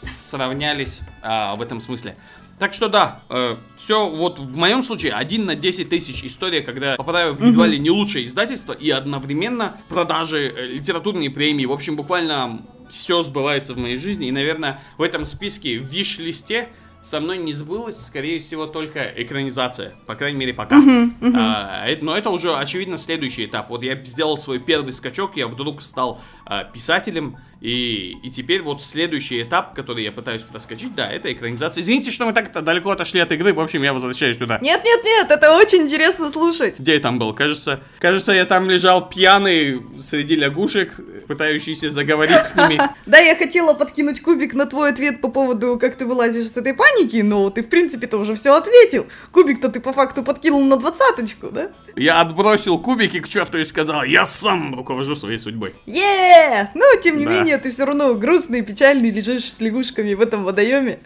[0.00, 2.16] сравнялись а, в этом смысле.
[2.58, 6.96] Так что да, э, все вот в моем случае 1 на 10 тысяч история, когда
[6.96, 11.96] попадаю в едва ли не лучшее издательство и одновременно продажи, э, литературные премии, в общем
[11.96, 16.68] буквально все сбывается в моей жизни и наверное в этом списке в виш-листе
[17.06, 19.94] со мной не сбылась, скорее всего, только экранизация.
[20.06, 20.76] По крайней мере, пока.
[20.76, 21.36] Uh-huh, uh-huh.
[21.36, 23.70] А, это, но это уже, очевидно, следующий этап.
[23.70, 28.82] Вот я сделал свой первый скачок, я вдруг стал а, писателем, и, и теперь вот
[28.82, 31.82] следующий этап, который я пытаюсь проскочить, да, это экранизация.
[31.82, 34.58] Извините, что мы так далеко отошли от игры, в общем, я возвращаюсь туда.
[34.60, 36.78] Нет, нет, нет, это очень интересно слушать.
[36.78, 37.32] Где я там был?
[37.32, 40.92] Кажется, кажется, я там лежал пьяный среди лягушек,
[41.26, 42.80] пытающийся заговорить с ними.
[43.06, 46.74] Да, я хотела подкинуть кубик на твой ответ по поводу, как ты вылазишь с этой
[46.74, 49.06] паники, но ты, в принципе-то, уже все ответил.
[49.32, 51.70] Кубик-то ты по факту подкинул на двадцаточку, да?
[51.94, 55.74] Я отбросил кубики к черту и сказал, я сам руковожу своей судьбой.
[55.86, 56.70] Е!
[56.74, 60.98] Ну, тем не менее, ты все равно грустный, печальный, лежишь с лягушками в этом водоеме.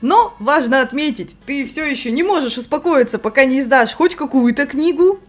[0.00, 5.20] Но важно отметить, ты все еще не можешь успокоиться, пока не издашь хоть какую-то книгу,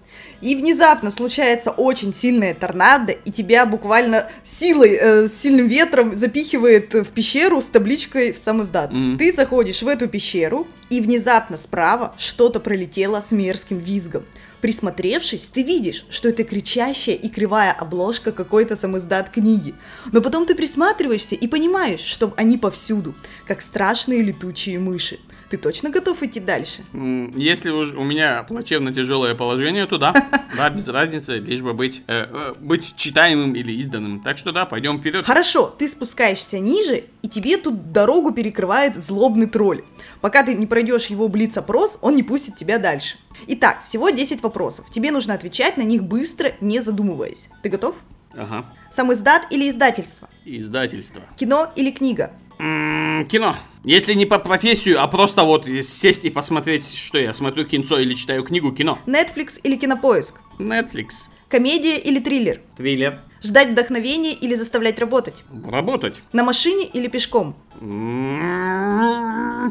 [0.42, 7.06] и внезапно случается очень сильная торнадо, и тебя буквально силой, э, сильным ветром запихивает в
[7.06, 8.92] пещеру с табличкой в сам издат.
[8.92, 9.18] Mm-hmm.
[9.18, 14.26] Ты заходишь в эту пещеру, и внезапно справа что-то пролетело с мерзким визгом.
[14.66, 19.76] Присмотревшись, ты видишь, что это кричащая и кривая обложка какой-то самоиздат книги.
[20.12, 23.14] Но потом ты присматриваешься и понимаешь, что они повсюду,
[23.46, 25.20] как страшные летучие мыши.
[25.50, 26.84] Ты точно готов идти дальше?
[26.94, 30.14] Если уж у меня плачевно тяжелое положение, то да.
[30.56, 34.22] Да, без разницы, лишь бы быть, э, э, быть читаемым или изданным.
[34.22, 35.26] Так что да, пойдем вперед.
[35.26, 39.84] Хорошо, ты спускаешься ниже, и тебе тут дорогу перекрывает злобный тролль.
[40.22, 43.18] Пока ты не пройдешь его блиц-опрос, он не пустит тебя дальше.
[43.48, 44.86] Итак, всего 10 вопросов.
[44.92, 47.50] Тебе нужно отвечать на них быстро, не задумываясь.
[47.62, 47.96] Ты готов?
[48.34, 48.66] Ага.
[48.92, 50.30] Сам издат или издательство?
[50.46, 51.22] Издательство.
[51.38, 52.32] Кино или книга?
[52.60, 53.56] М-м, кино.
[53.84, 58.14] Если не по профессию, а просто вот сесть и посмотреть, что я смотрю кинцо или
[58.14, 59.00] читаю книгу, кино.
[59.06, 60.36] Netflix или кинопоиск?
[60.58, 61.30] Netflix.
[61.50, 62.62] Комедия или триллер?
[62.78, 63.22] Триллер.
[63.44, 65.36] Ждать вдохновения или заставлять работать?
[65.66, 66.22] Работать.
[66.34, 67.56] На машине или пешком?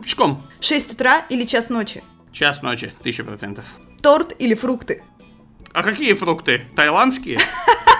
[0.03, 0.43] Пешком.
[0.61, 2.03] 6 утра или час ночи?
[2.33, 3.65] Час ночи, тысяча процентов.
[4.03, 5.03] Торт или фрукты?
[5.73, 6.67] А какие фрукты?
[6.77, 7.41] Таиландские?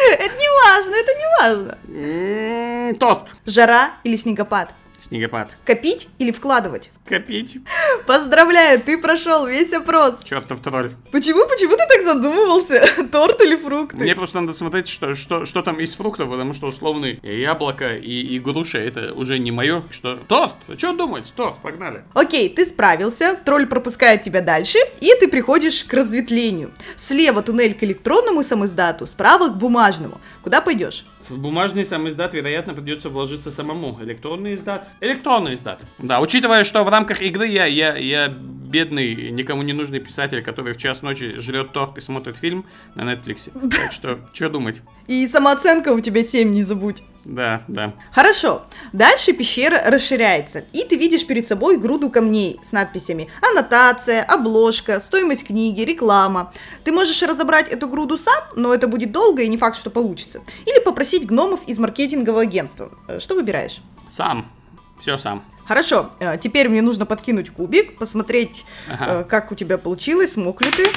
[0.18, 2.98] Это не важно, это не важно.
[2.98, 3.28] Торт.
[3.46, 4.74] Жара или снегопад?
[5.00, 5.56] Снегопад.
[5.64, 6.90] Копить или вкладывать?
[7.06, 7.58] Копить.
[8.06, 10.22] Поздравляю, ты прошел весь опрос.
[10.24, 10.92] Чертов тролль.
[11.12, 12.84] Почему, почему ты так задумывался?
[13.12, 13.98] Торт или фрукты?
[13.98, 18.20] Мне просто надо смотреть, что, что, что там из фруктов, потому что условный яблоко и,
[18.20, 19.82] и груша это уже не мое.
[19.90, 20.16] Что?
[20.28, 20.54] Торт!
[20.76, 21.32] Что думать?
[21.34, 22.04] Торт, погнали.
[22.14, 26.72] Окей, ты справился, тролль пропускает тебя дальше, и ты приходишь к разветвлению.
[26.96, 30.20] Слева туннель к электронному самоиздату, справа к бумажному.
[30.42, 31.04] Куда пойдешь?
[31.30, 33.96] В бумажный сам издат, вероятно, придется вложиться самому.
[34.02, 34.88] Электронный издат?
[35.00, 35.80] Электронный издат.
[35.98, 40.74] Да, учитывая, что в рамках игры я, я, я бедный, никому не нужный писатель, который
[40.74, 42.66] в час ночи жрет торт и смотрит фильм
[42.96, 43.50] на Netflix.
[43.70, 44.82] Так что, что думать?
[45.06, 47.02] И самооценка у тебя 7, не забудь.
[47.24, 47.92] Да, да.
[48.12, 48.62] Хорошо.
[48.92, 55.46] Дальше пещера расширяется, и ты видишь перед собой груду камней с надписями «Аннотация», «Обложка», «Стоимость
[55.46, 56.52] книги», «Реклама».
[56.82, 60.40] Ты можешь разобрать эту груду сам, но это будет долго и не факт, что получится.
[60.66, 62.90] Или попросить гномов из маркетингового агентства.
[63.06, 63.80] Э, Что выбираешь?
[64.08, 64.50] Сам.
[64.98, 65.44] Все сам.
[65.66, 69.20] Хорошо, э, теперь мне нужно подкинуть кубик, посмотреть, Ага.
[69.20, 70.88] э, как у тебя получилось, смог ли ты.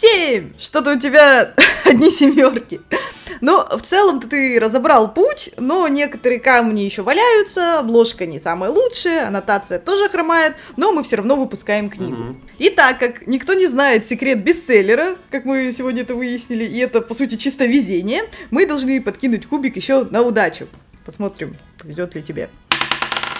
[0.00, 0.52] Семь!
[0.58, 1.54] Что-то у тебя
[1.84, 2.80] одни семерки.
[3.40, 9.26] Ну, в целом-то ты разобрал путь, но некоторые камни еще валяются, обложка не самая лучшая,
[9.26, 12.16] аннотация тоже хромает, но мы все равно выпускаем книгу.
[12.16, 12.42] Мгм.
[12.58, 17.00] И так как никто не знает секрет бестселлера, как мы сегодня это выяснили, и это,
[17.00, 20.66] по сути, чисто везение, мы должны подкинуть кубик еще на удачу.
[21.04, 22.48] Посмотрим, повезет ли тебе.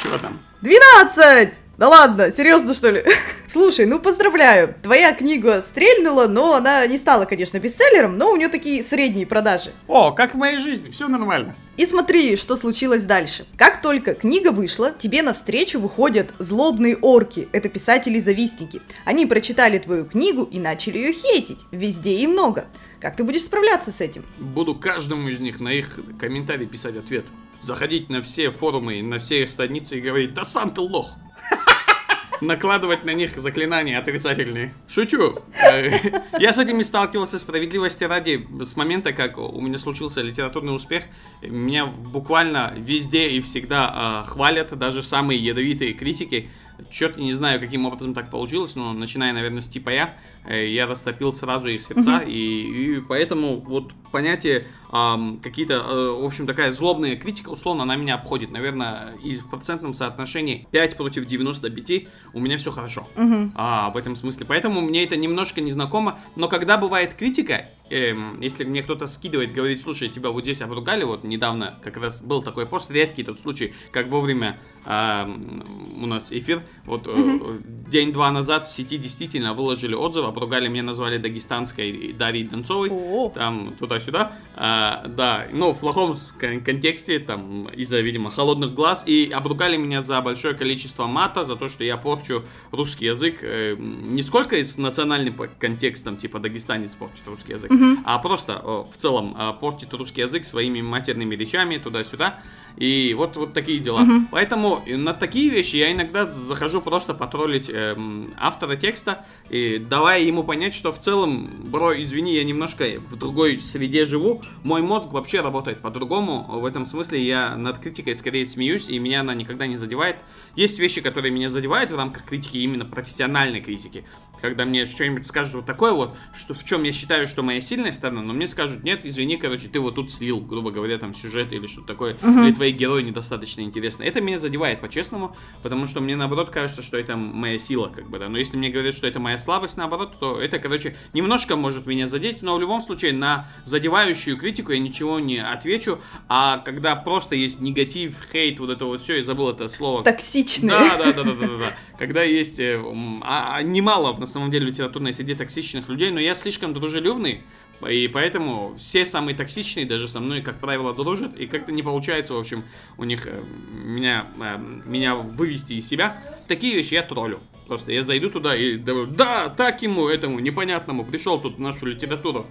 [0.03, 0.40] Чего там?
[0.61, 1.65] 12!
[1.79, 3.05] Да ладно, серьезно что ли?
[3.49, 8.49] Слушай, ну поздравляю, твоя книга стрельнула, но она не стала, конечно, бестселлером, но у нее
[8.49, 9.73] такие средние продажи.
[9.87, 11.55] О, как в моей жизни, все нормально.
[11.77, 13.45] И смотри, что случилось дальше.
[13.59, 18.81] Как только книга вышла, тебе навстречу выходят злобные орки, это писатели-завистники.
[19.05, 22.65] Они прочитали твою книгу и начали ее хейтить, везде и много.
[23.01, 24.25] Как ты будешь справляться с этим?
[24.39, 27.27] Буду каждому из них на их комментарий писать ответ.
[27.61, 31.12] Заходить на все форумы, на все их страницы и говорить, да сам ты лох.
[32.40, 34.75] Накладывать на них заклинания отрицательные.
[34.88, 35.38] Шучу.
[35.62, 35.90] Э,
[36.38, 41.05] Я с этим и сталкивался справедливости ради с момента, как у меня случился литературный успех.
[41.42, 46.51] Меня буквально везде и всегда а, хвалят, даже самые ядовитые критики.
[46.90, 50.14] Черт, не знаю, каким образом так получилось, но начиная, наверное, с типа я,
[50.48, 56.46] я растопил сразу их сердца, и, и поэтому вот понятие ам, какие-то, э, в общем,
[56.46, 58.50] такая злобная критика, условно, она меня обходит.
[58.50, 63.06] Наверное, и в процентном соотношении 5 против 95 у меня все хорошо.
[63.54, 64.46] А, в этом смысле.
[64.46, 69.80] Поэтому мне это немножко незнакомо, но когда бывает критика, эм, если мне кто-то скидывает, говорит,
[69.80, 73.74] слушай, тебя вот здесь обругали, вот недавно как раз был такой пост, редкий тот случай,
[73.90, 80.24] как вовремя ам, у нас эфир, вот э, день-два назад в сети действительно выложили отзыв,
[80.37, 82.90] обругали, меня назвали дагестанской Дарьей Донцовой,
[83.35, 89.77] там туда-сюда, А, да, ну, в плохом контексте, там, из-за, видимо, холодных глаз, и обругали
[89.77, 94.57] меня за большое количество мата, за то, что я порчу русский язык, э, не сколько
[94.57, 97.70] из национальным контекстом, типа, дагестанец портит русский язык,
[98.05, 102.40] а просто э, в целом э, портит русский язык своими матерными речами, туда-сюда,
[102.77, 104.07] и вот, вот такие дела.
[104.31, 110.26] Поэтому э, на такие вещи я иногда захожу просто потроллить эм, автора текста, и давая
[110.27, 115.12] ему понять, что в целом, бро, извини, я немножко в другой среде живу, мой мозг
[115.12, 116.45] вообще работает по-другому.
[116.61, 120.17] В этом смысле я над критикой скорее смеюсь, и меня она никогда не задевает.
[120.55, 124.05] Есть вещи, которые меня задевают в рамках критики, именно профессиональной критики.
[124.40, 127.92] Когда мне что-нибудь скажут вот такое вот, что в чем я считаю, что моя сильная
[127.92, 131.53] сторона, но мне скажут, нет, извини, короче, ты вот тут слил, грубо говоря, там сюжет
[131.53, 134.05] или что-то такое, или твои герои недостаточно интересны.
[134.05, 138.18] Это меня задевает по-честному, потому что мне наоборот кажется, что это моя сила, как бы,
[138.18, 138.29] да.
[138.29, 142.07] Но если мне говорят, что это моя слабость, наоборот, то это, короче, немножко может меня
[142.07, 147.35] задеть, но в любом случае на задевающую критику я ничего не отвечу, а когда просто
[147.35, 150.03] есть негатив, хейт, вот это вот все, я забыл это слово.
[150.05, 150.70] Токсичные.
[150.70, 151.77] Да, да, да, да, да, да, да.
[151.99, 152.81] Когда есть э,
[153.22, 157.43] а, а, немало на самом деле литературной среде токсичных людей, но я слишком дружелюбный,
[157.89, 162.35] и поэтому все самые токсичные даже со мной, как правило, дружат, и как-то не получается,
[162.35, 162.65] в общем,
[162.97, 166.23] у них э, меня, э, меня вывести из себя.
[166.49, 167.41] Такие вещи я троллю.
[167.67, 172.47] Просто я зайду туда и говорю, да, так ему, этому непонятному, пришел тут нашу литературу,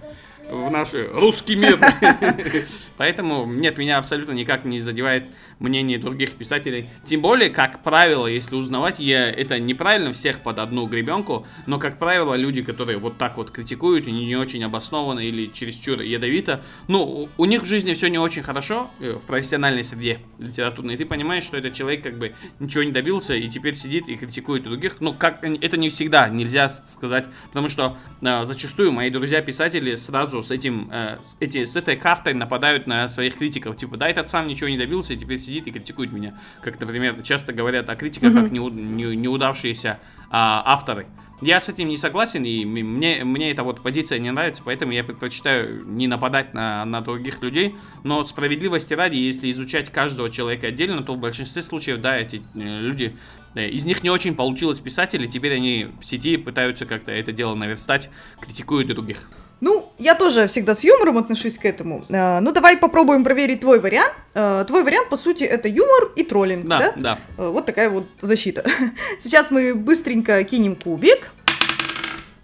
[0.50, 1.78] в наш русский мир.
[2.96, 5.28] Поэтому, нет, меня абсолютно никак не задевает
[5.58, 6.88] мнение других писателей.
[7.04, 11.98] Тем более, как правило, если узнавать, я это неправильно всех под одну гребенку, но, как
[11.98, 17.28] правило, люди, которые вот так вот критикуют, и не, очень обоснованно или чересчур ядовито, ну,
[17.36, 21.06] у- них в жизни все не очень хорошо, э, в профессиональной среде литературной, и ты
[21.06, 24.96] понимаешь, что этот человек как бы ничего не добился, и теперь сидит и критикует других.
[25.00, 30.42] Ну, как это не всегда, нельзя сказать, потому что э, зачастую мои друзья-писатели сразу сразу
[30.42, 33.76] с этим, э, с, эти, с этой картой нападают на своих критиков.
[33.76, 36.38] Типа, да, этот сам ничего не добился и теперь сидит и критикует меня.
[36.62, 38.42] Как, например, часто говорят о критиках mm-hmm.
[38.42, 39.98] как неу, не, неудавшиеся
[40.30, 41.06] а, авторы.
[41.42, 45.04] Я с этим не согласен, и мне, мне эта вот позиция не нравится, поэтому я
[45.04, 47.74] предпочитаю не нападать на, на других людей.
[48.04, 52.40] Но справедливости ради, если изучать каждого человека отдельно, то в большинстве случаев, да, эти э,
[52.54, 53.16] люди,
[53.54, 57.54] э, из них не очень получилось писатели, теперь они в сети пытаются как-то это дело
[57.54, 58.08] наверстать,
[58.40, 59.28] критикуют других.
[59.60, 62.04] Ну, я тоже всегда с юмором отношусь к этому.
[62.10, 64.12] Э, ну, давай попробуем проверить твой вариант.
[64.34, 66.78] Э, твой вариант, по сути, это юмор и троллинг, да?
[66.78, 67.18] Да, да.
[67.38, 68.64] Э, вот такая вот защита.
[69.20, 71.30] Сейчас мы быстренько кинем кубик.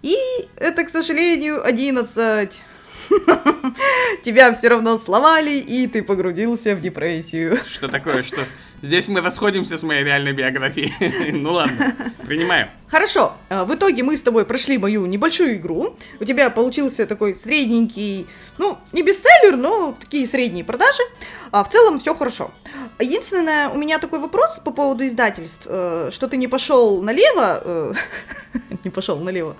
[0.01, 0.17] И
[0.57, 2.61] это, к сожалению, 11.
[4.23, 7.59] Тебя все равно сломали, и ты погрузился в депрессию.
[7.65, 8.41] Что такое, что
[8.83, 11.31] Здесь мы расходимся с моей реальной биографией.
[11.31, 11.95] ну ладно,
[12.27, 12.69] принимаю.
[12.89, 13.31] Хорошо.
[13.47, 15.95] А, в итоге мы с тобой прошли мою небольшую игру.
[16.19, 18.27] У тебя получился такой средненький,
[18.57, 21.01] ну, не бестселлер, но такие средние продажи.
[21.51, 22.51] А в целом все хорошо.
[22.99, 27.93] Единственное, у меня такой вопрос по поводу издательств, э, что ты не пошел налево, э,
[28.83, 29.55] не пошел налево,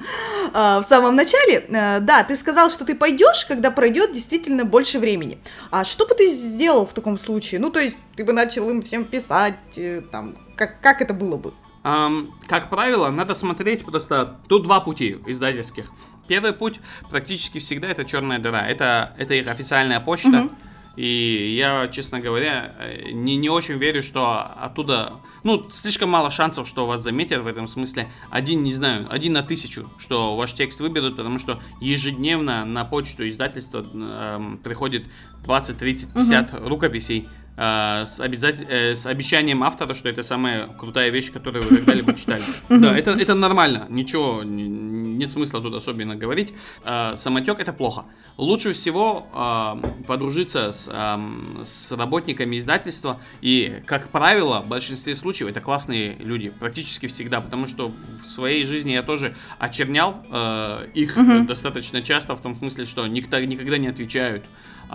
[0.54, 1.66] а, в самом начале.
[1.70, 5.40] Э, да, ты сказал, что ты пойдешь, когда пройдет действительно больше времени.
[5.72, 7.60] А что бы ты сделал в таком случае?
[7.60, 9.56] Ну, то есть ты бы начал им всем писать,
[10.12, 11.54] там, как, как это было бы?
[11.84, 14.38] Um, как правило, надо смотреть просто...
[14.48, 15.92] Тут два пути издательских.
[16.30, 16.80] Первый путь
[17.10, 18.66] практически всегда это черная дыра.
[18.66, 20.30] Это, это их официальная почта.
[20.30, 20.52] Uh-huh.
[20.96, 22.76] И я, честно говоря,
[23.12, 25.14] не, не очень верю, что оттуда...
[25.44, 28.12] Ну, слишком мало шансов, что вас заметят в этом смысле.
[28.30, 33.28] Один, не знаю, один на тысячу, что ваш текст выберут, потому что ежедневно на почту
[33.28, 35.08] издательства э, приходит
[35.44, 36.70] 20, 30, 50 угу.
[36.70, 37.28] рукописей.
[37.56, 38.66] Э, с, обязатель...
[38.68, 42.44] э, с обещанием автора, что это самая крутая вещь, которую вы когда-либо читали.
[42.70, 46.54] Да, это, это нормально, ничего, нет смысла тут особенно говорить.
[46.84, 48.06] Э, самотек это плохо.
[48.38, 50.90] Лучше всего э, подружиться с,
[51.64, 57.68] с работниками издательства, и, как правило, в большинстве случаев это классные люди, практически всегда, потому
[57.68, 57.94] что
[58.24, 60.24] в своей жизни я тоже очернял
[60.94, 64.44] их достаточно часто, в том смысле, что никто, никогда не отвечают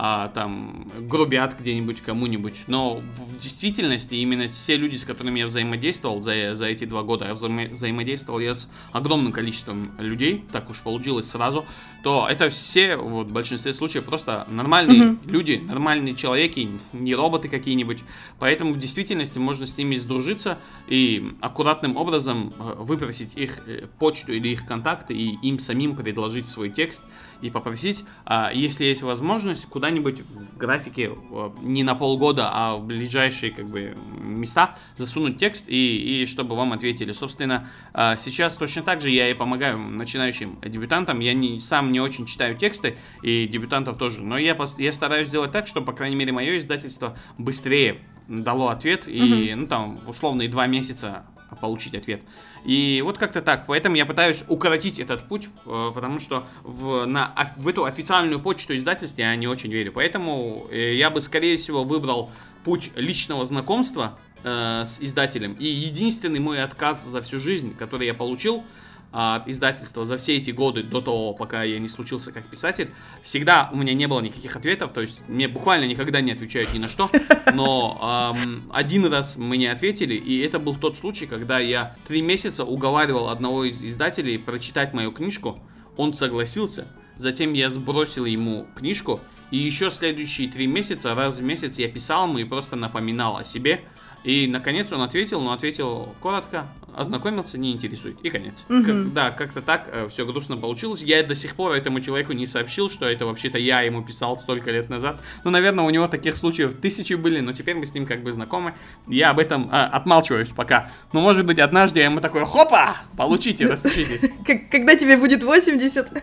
[0.00, 2.62] а, там грубят где-нибудь кому-нибудь.
[2.68, 7.26] Но в действительности именно все люди, с которыми я взаимодействовал за, за эти два года,
[7.26, 11.66] я взаимо- взаимодействовал я с огромным количеством людей, так уж получилось сразу,
[12.04, 15.18] то это все, вот, в большинстве случаев, просто нормальные mm-hmm.
[15.30, 18.04] люди, нормальные человеки, не роботы какие-нибудь.
[18.38, 24.32] Поэтому в действительности можно с ними сдружиться и аккуратным образом э, выпросить их э, почту
[24.32, 27.02] или их контакты и им самим предложить свой текст
[27.40, 32.84] и попросить, а, если есть возможность, куда-нибудь в графике э, не на полгода, а в
[32.84, 37.12] ближайшие как бы места засунуть текст и, и чтобы вам ответили.
[37.12, 41.20] Собственно, а, сейчас точно так же я и помогаю начинающим дебютантам.
[41.20, 45.52] Я не, сам не очень читаю тексты и дебютантов тоже, но я, я стараюсь сделать
[45.52, 50.66] так, чтобы, по крайней мере, мое издательство быстрее дало ответ и, ну там, условные два
[50.66, 51.24] месяца
[51.60, 52.22] получить ответ.
[52.64, 53.66] И вот как-то так.
[53.66, 58.76] Поэтому я пытаюсь укоротить этот путь, э, потому что в, на, в эту официальную почту
[58.76, 59.92] издательства я не очень верю.
[59.92, 62.30] Поэтому э, я бы, скорее всего, выбрал
[62.64, 65.54] путь личного знакомства э, с издателем.
[65.54, 68.64] И единственный мой отказ за всю жизнь, который я получил,
[69.10, 72.90] от издательства за все эти годы до того, пока я не случился как писатель,
[73.22, 76.78] всегда у меня не было никаких ответов, то есть мне буквально никогда не отвечают ни
[76.78, 77.10] на что,
[77.54, 82.64] но эм, один раз мне ответили, и это был тот случай, когда я три месяца
[82.64, 85.58] уговаривал одного из издателей прочитать мою книжку,
[85.96, 91.78] он согласился, затем я сбросил ему книжку, и еще следующие три месяца, раз в месяц
[91.78, 93.80] я писал ему и просто напоминал о себе,
[94.24, 96.66] и, наконец, он ответил, но ответил коротко,
[96.98, 98.18] ознакомился, не интересует.
[98.22, 98.64] И конец.
[98.68, 98.84] Угу.
[98.84, 101.02] Как, да, как-то так э, все грустно получилось.
[101.02, 104.70] Я до сих пор этому человеку не сообщил, что это вообще-то я ему писал столько
[104.70, 105.20] лет назад.
[105.44, 108.32] Ну, наверное, у него таких случаев тысячи были, но теперь мы с ним как бы
[108.32, 108.74] знакомы.
[109.06, 110.90] Я об этом э, отмалчиваюсь пока.
[111.12, 114.30] Но, может быть, однажды я ему такой, хопа, получите, распишитесь.
[114.70, 116.08] Когда тебе будет 80.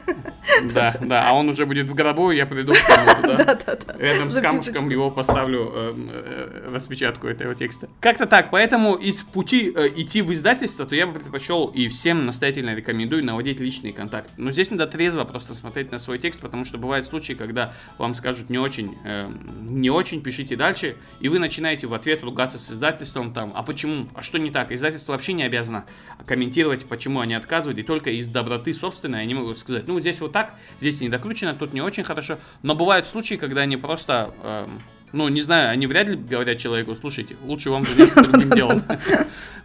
[0.74, 3.58] Да, да, а он уже будет в гробу, я приду к нему, да?
[3.98, 7.90] Рядом с камушком его поставлю э, э, распечатку этого текста.
[8.00, 11.88] Как-то так, поэтому из пути э, идти в издательство издательства, то я бы предпочел и
[11.88, 14.30] всем настоятельно рекомендую наводить личный контакт.
[14.38, 18.16] Но здесь надо трезво просто смотреть на свой текст, потому что бывают случаи, когда вам
[18.16, 19.32] скажут не очень, э,
[19.70, 24.08] не очень, пишите дальше, и вы начинаете в ответ ругаться с издательством там, а почему,
[24.14, 24.72] а что не так?
[24.72, 25.86] Издательство вообще не обязано
[26.26, 30.32] комментировать, почему они отказывают, и только из доброты собственной они могут сказать, ну здесь вот
[30.32, 34.34] так, здесь не докручено, тут не очень хорошо, но бывают случаи, когда они просто...
[34.44, 34.68] Э,
[35.14, 38.84] Ну, не знаю, они вряд ли говорят человеку, слушайте, лучше вам заняться другим делом.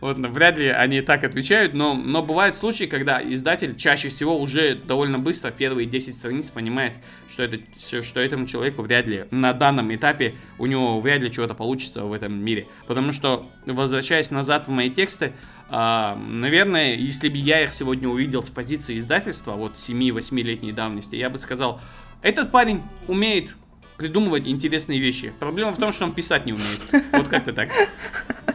[0.01, 4.75] Вот, вряд ли они так отвечают, но, но бывают случаи, когда издатель чаще всего уже
[4.75, 6.95] довольно быстро, первые 10 страниц, понимает,
[7.29, 11.53] что, это, что этому человеку вряд ли на данном этапе у него вряд ли чего-то
[11.53, 12.67] получится в этом мире.
[12.87, 15.35] Потому что, возвращаясь назад в мои тексты,
[15.69, 21.29] а, наверное, если бы я их сегодня увидел с позиции издательства, вот 7-8-летней давности, я
[21.29, 21.79] бы сказал,
[22.23, 23.55] этот парень умеет
[24.01, 25.35] придумывать интересные вещи.
[25.39, 26.81] Проблема в том, что он писать не умеет.
[27.13, 27.69] Вот как-то так.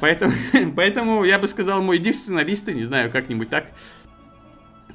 [0.02, 0.34] Поэтому,
[0.76, 3.68] поэтому я бы сказал, мой иди в сценаристы, не знаю, как-нибудь так.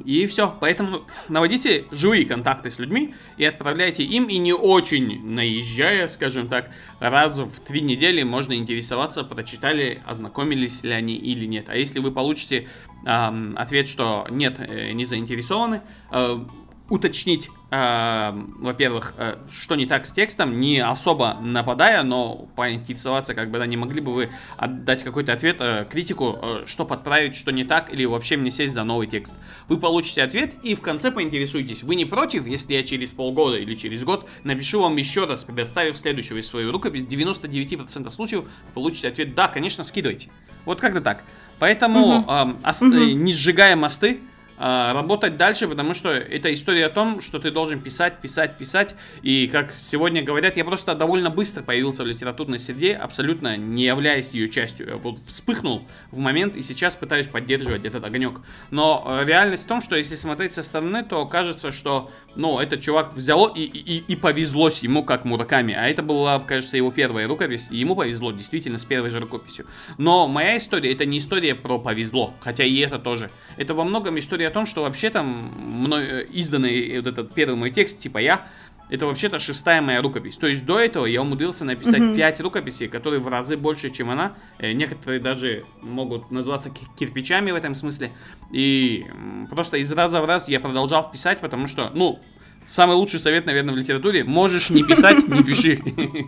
[0.05, 0.57] И все.
[0.61, 6.73] Поэтому наводите живые контакты с людьми и отправляйте им, и не очень наезжая, скажем так,
[6.99, 11.67] раз в три недели можно интересоваться, прочитали, ознакомились ли они или нет.
[11.69, 12.67] А если вы получите
[13.07, 16.45] э, ответ, что нет, э, не заинтересованы, э,
[16.91, 23.51] уточнить, э, во-первых, э, что не так с текстом, не особо нападая, но поинтересоваться, как
[23.51, 27.53] бы, да, не могли бы вы отдать какой-то ответ, э, критику, э, что подправить, что
[27.53, 29.35] не так, или вообще мне сесть за новый текст.
[29.69, 33.75] Вы получите ответ и в конце поинтересуйтесь, вы не против, если я через полгода или
[33.77, 39.47] через год напишу вам еще раз, предоставив следующую свою рукопись, 99% случаев получите ответ, да,
[39.47, 40.29] конечно, скидывайте.
[40.65, 41.25] Вот как-то так.
[41.61, 42.33] Поэтому угу.
[42.33, 42.95] э, ос- угу.
[42.95, 44.21] не сжигая мосты,
[44.61, 48.95] работать дальше, потому что это история о том, что ты должен писать, писать, писать.
[49.23, 54.33] И как сегодня говорят, я просто довольно быстро появился в литературной среде, абсолютно не являясь
[54.33, 54.89] ее частью.
[54.89, 58.41] Я вот вспыхнул в момент и сейчас пытаюсь поддерживать этот огонек.
[58.71, 62.81] Но э, реальность в том, что если смотреть со стороны, то кажется, что ну, этот
[62.81, 65.75] чувак взяло и, и, и повезлось ему как Мураками.
[65.75, 69.67] А это была, кажется, его первая рукопись, и ему повезло действительно с первой же рукописью.
[69.99, 73.31] Но моя история, это не история про повезло, хотя и это тоже.
[73.57, 77.55] Это во многом история о том, что вообще там мной э, изданный вот этот первый
[77.55, 78.47] мой текст, типа я,
[78.91, 80.37] это вообще-то шестая моя рукопись.
[80.37, 82.17] То есть до этого я умудрился написать mm-hmm.
[82.17, 84.35] 5 рукописей, которые в разы больше, чем она.
[84.59, 88.13] Э, некоторые даже могут называться кирпичами в этом смысле.
[88.53, 89.07] И
[89.49, 92.21] просто из раза в раз я продолжал писать, потому что, ну,
[92.69, 95.81] самый лучший совет, наверное, в литературе, можешь не писать, не пиши.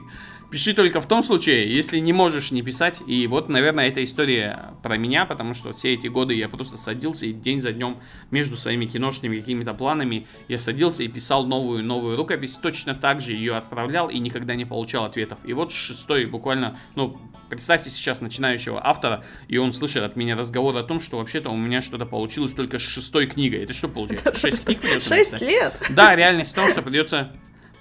[0.53, 3.03] Пиши только в том случае, если не можешь не писать.
[3.07, 7.25] И вот, наверное, эта история про меня, потому что все эти годы я просто садился
[7.25, 7.97] и день за днем
[8.31, 12.59] между своими киношными какими-то планами я садился и писал новую новую рукопись.
[12.59, 15.39] Точно так же ее отправлял и никогда не получал ответов.
[15.43, 20.77] И вот шестой буквально, ну, представьте сейчас начинающего автора, и он слышит от меня разговор
[20.77, 23.63] о том, что вообще-то у меня что-то получилось только с шестой книгой.
[23.63, 24.35] Это что получается?
[24.39, 25.73] Шесть книг придется Шесть лет?
[25.89, 27.33] Да, реальность в том, что придется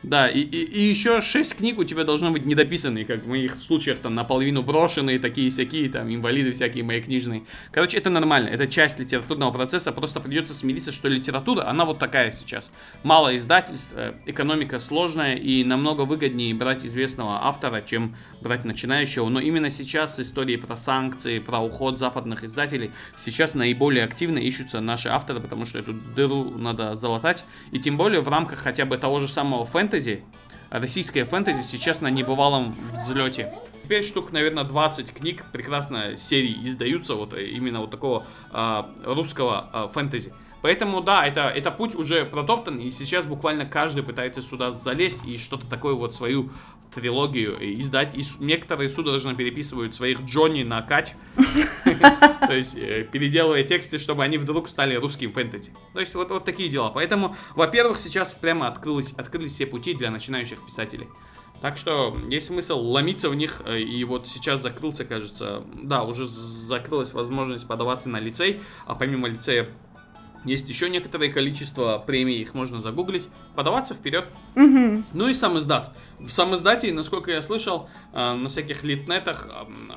[0.03, 3.55] да, и, и, и еще шесть книг у тебя должно быть недописанные, как в моих
[3.55, 7.43] случаях, там, наполовину брошенные, такие-сякие, там, инвалиды всякие мои книжные.
[7.71, 12.31] Короче, это нормально, это часть литературного процесса, просто придется смириться, что литература, она вот такая
[12.31, 12.71] сейчас.
[13.03, 19.29] Мало издательств, э, экономика сложная, и намного выгоднее брать известного автора, чем брать начинающего.
[19.29, 25.09] Но именно сейчас истории про санкции, про уход западных издателей, сейчас наиболее активно ищутся наши
[25.09, 29.19] авторы, потому что эту дыру надо залатать, и тем более в рамках хотя бы того
[29.19, 30.23] же самого фэнтези, фэнтези,
[30.69, 33.51] российская фэнтези сейчас на небывалом взлете.
[33.89, 39.69] 5 штук, наверное, 20 книг прекрасно серии издаются вот э, именно вот такого э, русского
[39.73, 40.33] э, фэнтези.
[40.61, 45.37] Поэтому, да, это, это путь уже протоптан, и сейчас буквально каждый пытается сюда залезть и
[45.37, 46.51] что-то такое вот свою
[46.93, 48.13] трилогию издать.
[48.15, 51.15] И некоторые судорожно переписывают своих Джонни на Кать.
[51.85, 55.73] То есть, э, переделывая тексты, чтобы они вдруг стали русским фэнтези.
[55.93, 56.89] То есть, вот, вот такие дела.
[56.89, 61.07] Поэтому, во-первых, сейчас прямо открылись, открылись все пути для начинающих писателей.
[61.61, 66.25] Так что есть смысл ломиться в них, э, и вот сейчас закрылся, кажется, да, уже
[66.25, 69.69] закрылась возможность подаваться на лицей, а помимо лицея
[70.45, 73.27] есть еще некоторое количество премий, их можно загуглить.
[73.55, 74.25] Подаваться вперед.
[74.55, 75.03] Угу.
[75.13, 75.95] Ну и сам издат.
[76.19, 79.47] В сам издате, насколько я слышал, э, на всяких литнетах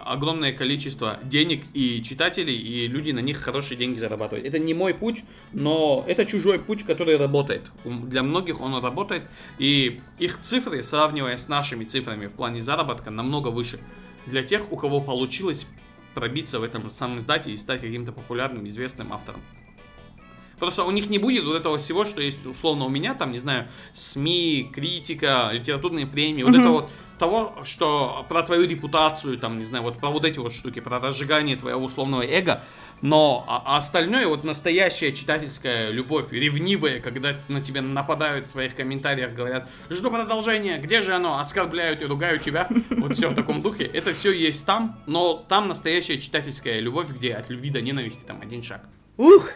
[0.04, 4.46] огромное количество денег и читателей, и люди на них хорошие деньги зарабатывают.
[4.46, 7.62] Это не мой путь, но это чужой путь, который работает.
[7.84, 9.24] Для многих он работает,
[9.58, 13.80] и их цифры, сравнивая с нашими цифрами в плане заработка, намного выше.
[14.26, 15.66] Для тех, у кого получилось
[16.14, 19.42] пробиться в этом самом издате и стать каким-то популярным, известным автором.
[20.64, 23.38] Просто у них не будет вот этого всего, что есть условно у меня, там, не
[23.38, 26.46] знаю, СМИ, критика, литературные премии, mm-hmm.
[26.46, 30.38] вот это вот того, что про твою репутацию, там, не знаю, вот про вот эти
[30.38, 32.62] вот штуки, про разжигание твоего условного эго,
[33.02, 38.74] но а, а остальное, вот настоящая читательская любовь, ревнивая, когда на тебя нападают в твоих
[38.74, 43.60] комментариях, говорят, жду продолжения, где же оно, оскорбляют и ругают тебя, вот все в таком
[43.60, 48.22] духе, это все есть там, но там настоящая читательская любовь, где от любви до ненависти
[48.26, 48.88] там один шаг.
[49.18, 49.50] Ух,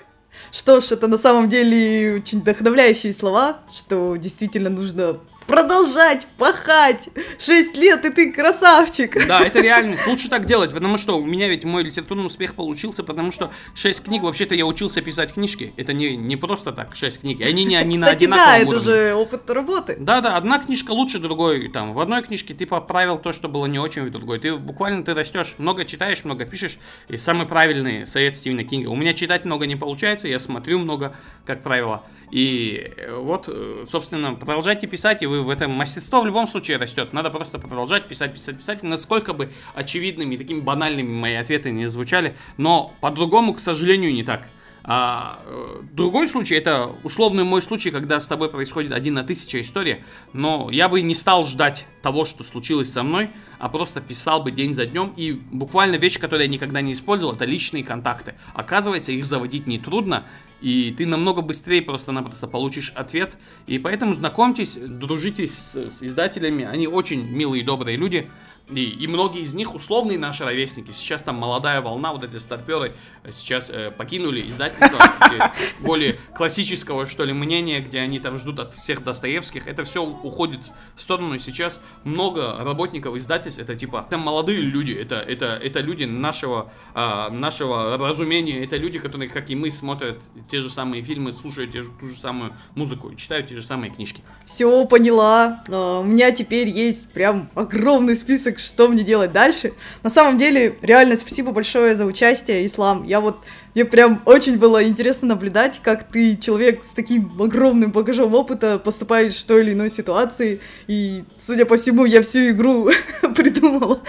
[0.52, 5.18] что ж, это на самом деле очень вдохновляющие слова, что действительно нужно
[5.48, 7.08] продолжать пахать.
[7.44, 9.26] Шесть лет, и ты красавчик.
[9.26, 10.06] Да, это реальность.
[10.06, 14.04] Лучше так делать, потому что у меня ведь мой литературный успех получился, потому что шесть
[14.04, 15.72] книг, вообще-то я учился писать книжки.
[15.76, 17.40] Это не, не просто так, шесть книг.
[17.40, 18.84] Они не, не на Кстати, одинаковом да, это уровне.
[18.84, 19.96] же опыт работы.
[19.98, 21.68] Да, да, одна книжка лучше другой.
[21.68, 24.38] Там в одной книжке ты поправил то, что было не очень, в другой.
[24.38, 26.78] Ты буквально ты растешь, много читаешь, много пишешь.
[27.08, 28.88] И самый правильный совет Стивена Кинга.
[28.88, 32.04] У меня читать много не получается, я смотрю много, как правило.
[32.30, 36.76] И э, вот, э, собственно, продолжайте писать, и вы в этом мастерство в любом случае
[36.76, 37.12] растет.
[37.12, 38.82] Надо просто продолжать писать, писать, писать.
[38.82, 44.48] Насколько бы очевидными такими банальными мои ответы не звучали, но по-другому, к сожалению, не так.
[44.90, 49.60] А, э, другой случай, это условный мой случай, когда с тобой происходит один на тысяча
[49.60, 53.28] история, но я бы не стал ждать того, что случилось со мной,
[53.58, 57.34] а просто писал бы день за днем, и буквально вещь, которую я никогда не использовал,
[57.34, 58.34] это личные контакты.
[58.54, 60.24] Оказывается, их заводить нетрудно,
[60.60, 63.36] и ты намного быстрее просто-напросто получишь ответ,
[63.66, 68.28] и поэтому знакомьтесь, дружите с, с издателями, они очень милые и добрые люди,
[68.70, 70.90] и, и многие из них условные наши ровесники.
[70.92, 74.98] Сейчас там молодая волна, вот эти старперы э, сейчас э, покинули издательство
[75.28, 75.42] где
[75.80, 79.66] более классического, что ли, мнения, где они там ждут от всех Достоевских.
[79.66, 80.60] Это все уходит
[80.94, 81.34] в сторону.
[81.34, 86.70] И сейчас много работников издательств, это типа, там молодые люди, это, это, это люди нашего,
[86.94, 91.72] а, нашего разумения, это люди, которые, как и мы, смотрят те же самые фильмы, слушают
[91.72, 94.22] те же, ту же самую музыку, читают те же самые книжки.
[94.44, 95.62] Все, поняла.
[95.68, 99.72] А, У меня теперь есть прям огромный список, что мне делать дальше.
[100.02, 103.04] На самом деле, реально спасибо большое за участие, Ислам.
[103.04, 103.38] Я вот,
[103.78, 109.36] мне прям очень было интересно наблюдать, как ты, человек с таким огромным багажом опыта, поступаешь
[109.36, 110.60] в той или иной ситуации.
[110.88, 112.90] И, судя по всему, я всю игру
[113.36, 114.00] придумала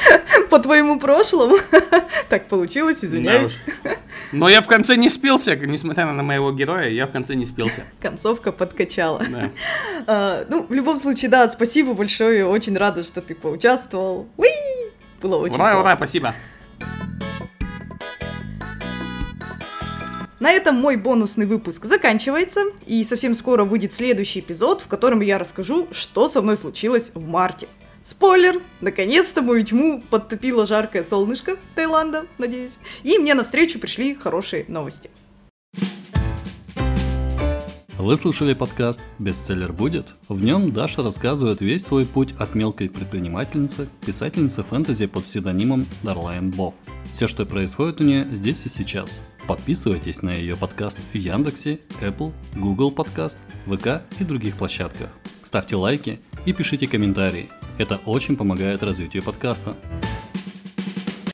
[0.49, 1.57] по твоему прошлому.
[2.29, 3.57] Так получилось, извиняюсь.
[4.31, 7.83] Но я в конце не спился, несмотря на моего героя, я в конце не спился.
[8.01, 9.23] Концовка подкачала.
[9.29, 9.49] Да.
[10.05, 14.27] А, ну, в любом случае, да, спасибо большое, очень рада, что ты поучаствовал.
[14.37, 14.47] Уи!
[15.21, 15.95] Было очень Ура, ура, классно.
[15.97, 16.35] спасибо.
[20.39, 25.37] На этом мой бонусный выпуск заканчивается, и совсем скоро выйдет следующий эпизод, в котором я
[25.37, 27.67] расскажу, что со мной случилось в марте.
[28.05, 28.61] Спойлер!
[28.79, 35.09] Наконец-то мою тьму подтопило жаркое солнышко Таиланда, надеюсь, и мне навстречу пришли хорошие новости.
[37.99, 40.15] Вы слушали подкаст «Бестселлер будет»?
[40.29, 45.85] В нем Даша рассказывает весь свой путь от мелкой предпринимательницы к писательнице фэнтези под псевдонимом
[46.01, 46.75] Дарлайн Бов.
[47.11, 49.21] Все, что происходит у нее здесь и сейчас.
[49.47, 55.09] Подписывайтесь на ее подкаст в Яндексе, Apple, Google Подкаст, ВК и других площадках.
[55.43, 57.49] Ставьте лайки и пишите комментарии.
[57.77, 59.75] Это очень помогает развитию подкаста.